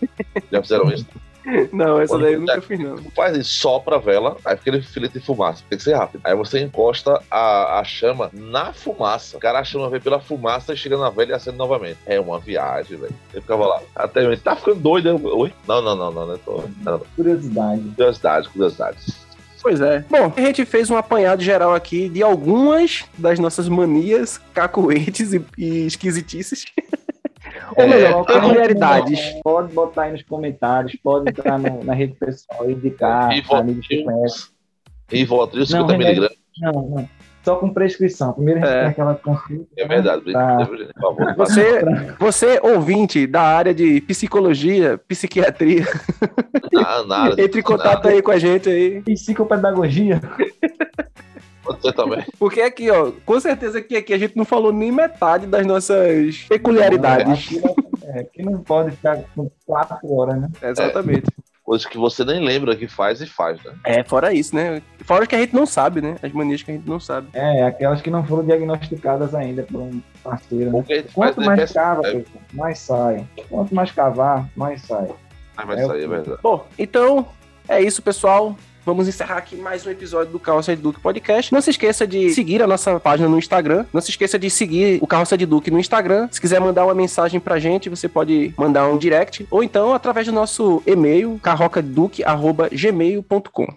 [0.51, 1.07] Já fizeram isso?
[1.73, 2.97] Não, essa daí eu nunca fiz, não.
[3.15, 5.63] Faz isso, sopra a vela, aí fica aquele filete de fumaça.
[5.69, 6.21] Tem que ser rápido.
[6.25, 9.39] Aí você encosta a, a chama na fumaça.
[9.39, 11.99] Cara, a chama vem pela fumaça e chega na vela e acende novamente.
[12.07, 13.15] É uma viagem, velho.
[13.33, 13.81] Eu ficava lá.
[13.95, 15.21] Até eu, tá ficando doido, né?
[15.23, 15.53] Oi?
[15.69, 16.39] Não, não, não, não, não.
[16.39, 17.03] Tô, não, não.
[17.17, 17.83] Curiosidade.
[17.95, 18.99] Curiosidade, curiosidade.
[19.63, 20.05] Pois é.
[20.11, 25.45] Bom, a gente fez um apanhado geral aqui de algumas das nossas manias, cacoetes e,
[25.57, 26.67] e esquisitices.
[27.77, 28.33] Ou É, melhor, tá.
[28.35, 29.41] peculiaridades.
[29.43, 34.47] Pode botar aí nos comentários, pode entrar no- na rede pessoal, indicar, amigos que conhecem.
[35.11, 36.39] Rivotril, Não, 50 remédio- miligramas.
[36.61, 37.09] Não, não.
[37.45, 38.33] Só com prescrição.
[38.33, 38.81] Primeiro a gente É.
[38.81, 39.67] tem aquela consulta.
[39.77, 40.33] É verdade.
[40.33, 40.67] Tá.
[40.67, 41.35] Por favor.
[41.37, 41.83] Você,
[42.19, 45.85] você, ouvinte da área de psicologia, psiquiatria,
[46.75, 47.35] Ah, nada.
[47.43, 49.03] entre em contato aí com a gente aí.
[49.03, 50.23] Psicopedagogia.
[51.65, 52.25] Você também.
[52.39, 56.39] Porque aqui, ó, com certeza que aqui a gente não falou nem metade das nossas
[56.49, 57.33] peculiaridades.
[57.47, 57.75] Aqui não,
[58.15, 60.49] é, aqui não pode ficar com quatro horas, né?
[60.63, 61.27] Exatamente.
[61.63, 63.73] Coisas que você nem lembra que faz e faz, né?
[63.87, 64.83] É, fora isso, né?
[65.05, 66.17] Fora as que a gente não sabe, né?
[66.23, 67.29] As manias que a gente não sabe.
[67.33, 70.71] É, aquelas que não foram diagnosticadas ainda por um parceiro.
[70.71, 70.85] Né?
[71.15, 73.27] Quanto mais pensa- cava, é, pessoal, mais sai.
[73.49, 75.09] Quanto mais cavar, mais sai.
[75.57, 76.39] Mas vai É o sair, é que- verdade.
[76.43, 77.27] Bom, então
[77.67, 78.55] é isso, pessoal.
[78.85, 81.51] Vamos encerrar aqui mais um episódio do Carroça de Duque Podcast.
[81.51, 83.87] Não se esqueça de seguir a nossa página no Instagram.
[83.91, 86.29] Não se esqueça de seguir o Carroça de Duque no Instagram.
[86.31, 90.27] Se quiser mandar uma mensagem pra gente, você pode mandar um direct ou então através
[90.27, 93.69] do nosso e-mail carrocaduque@gmail.com.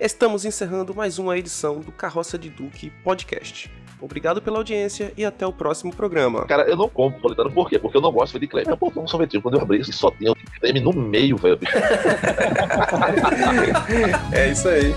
[0.00, 3.70] Estamos encerrando mais uma edição do Carroça de Duque Podcast.
[4.00, 6.46] Obrigado pela audiência e até o próximo programa.
[6.46, 7.78] Cara, eu não compro Politano, por quê?
[7.78, 8.70] Porque eu não gosto de creme.
[8.70, 9.42] Eu pô, um sorvetinho.
[9.42, 11.58] Quando eu abri isso, só tinha creme no meio, velho.
[14.32, 14.94] É isso aí.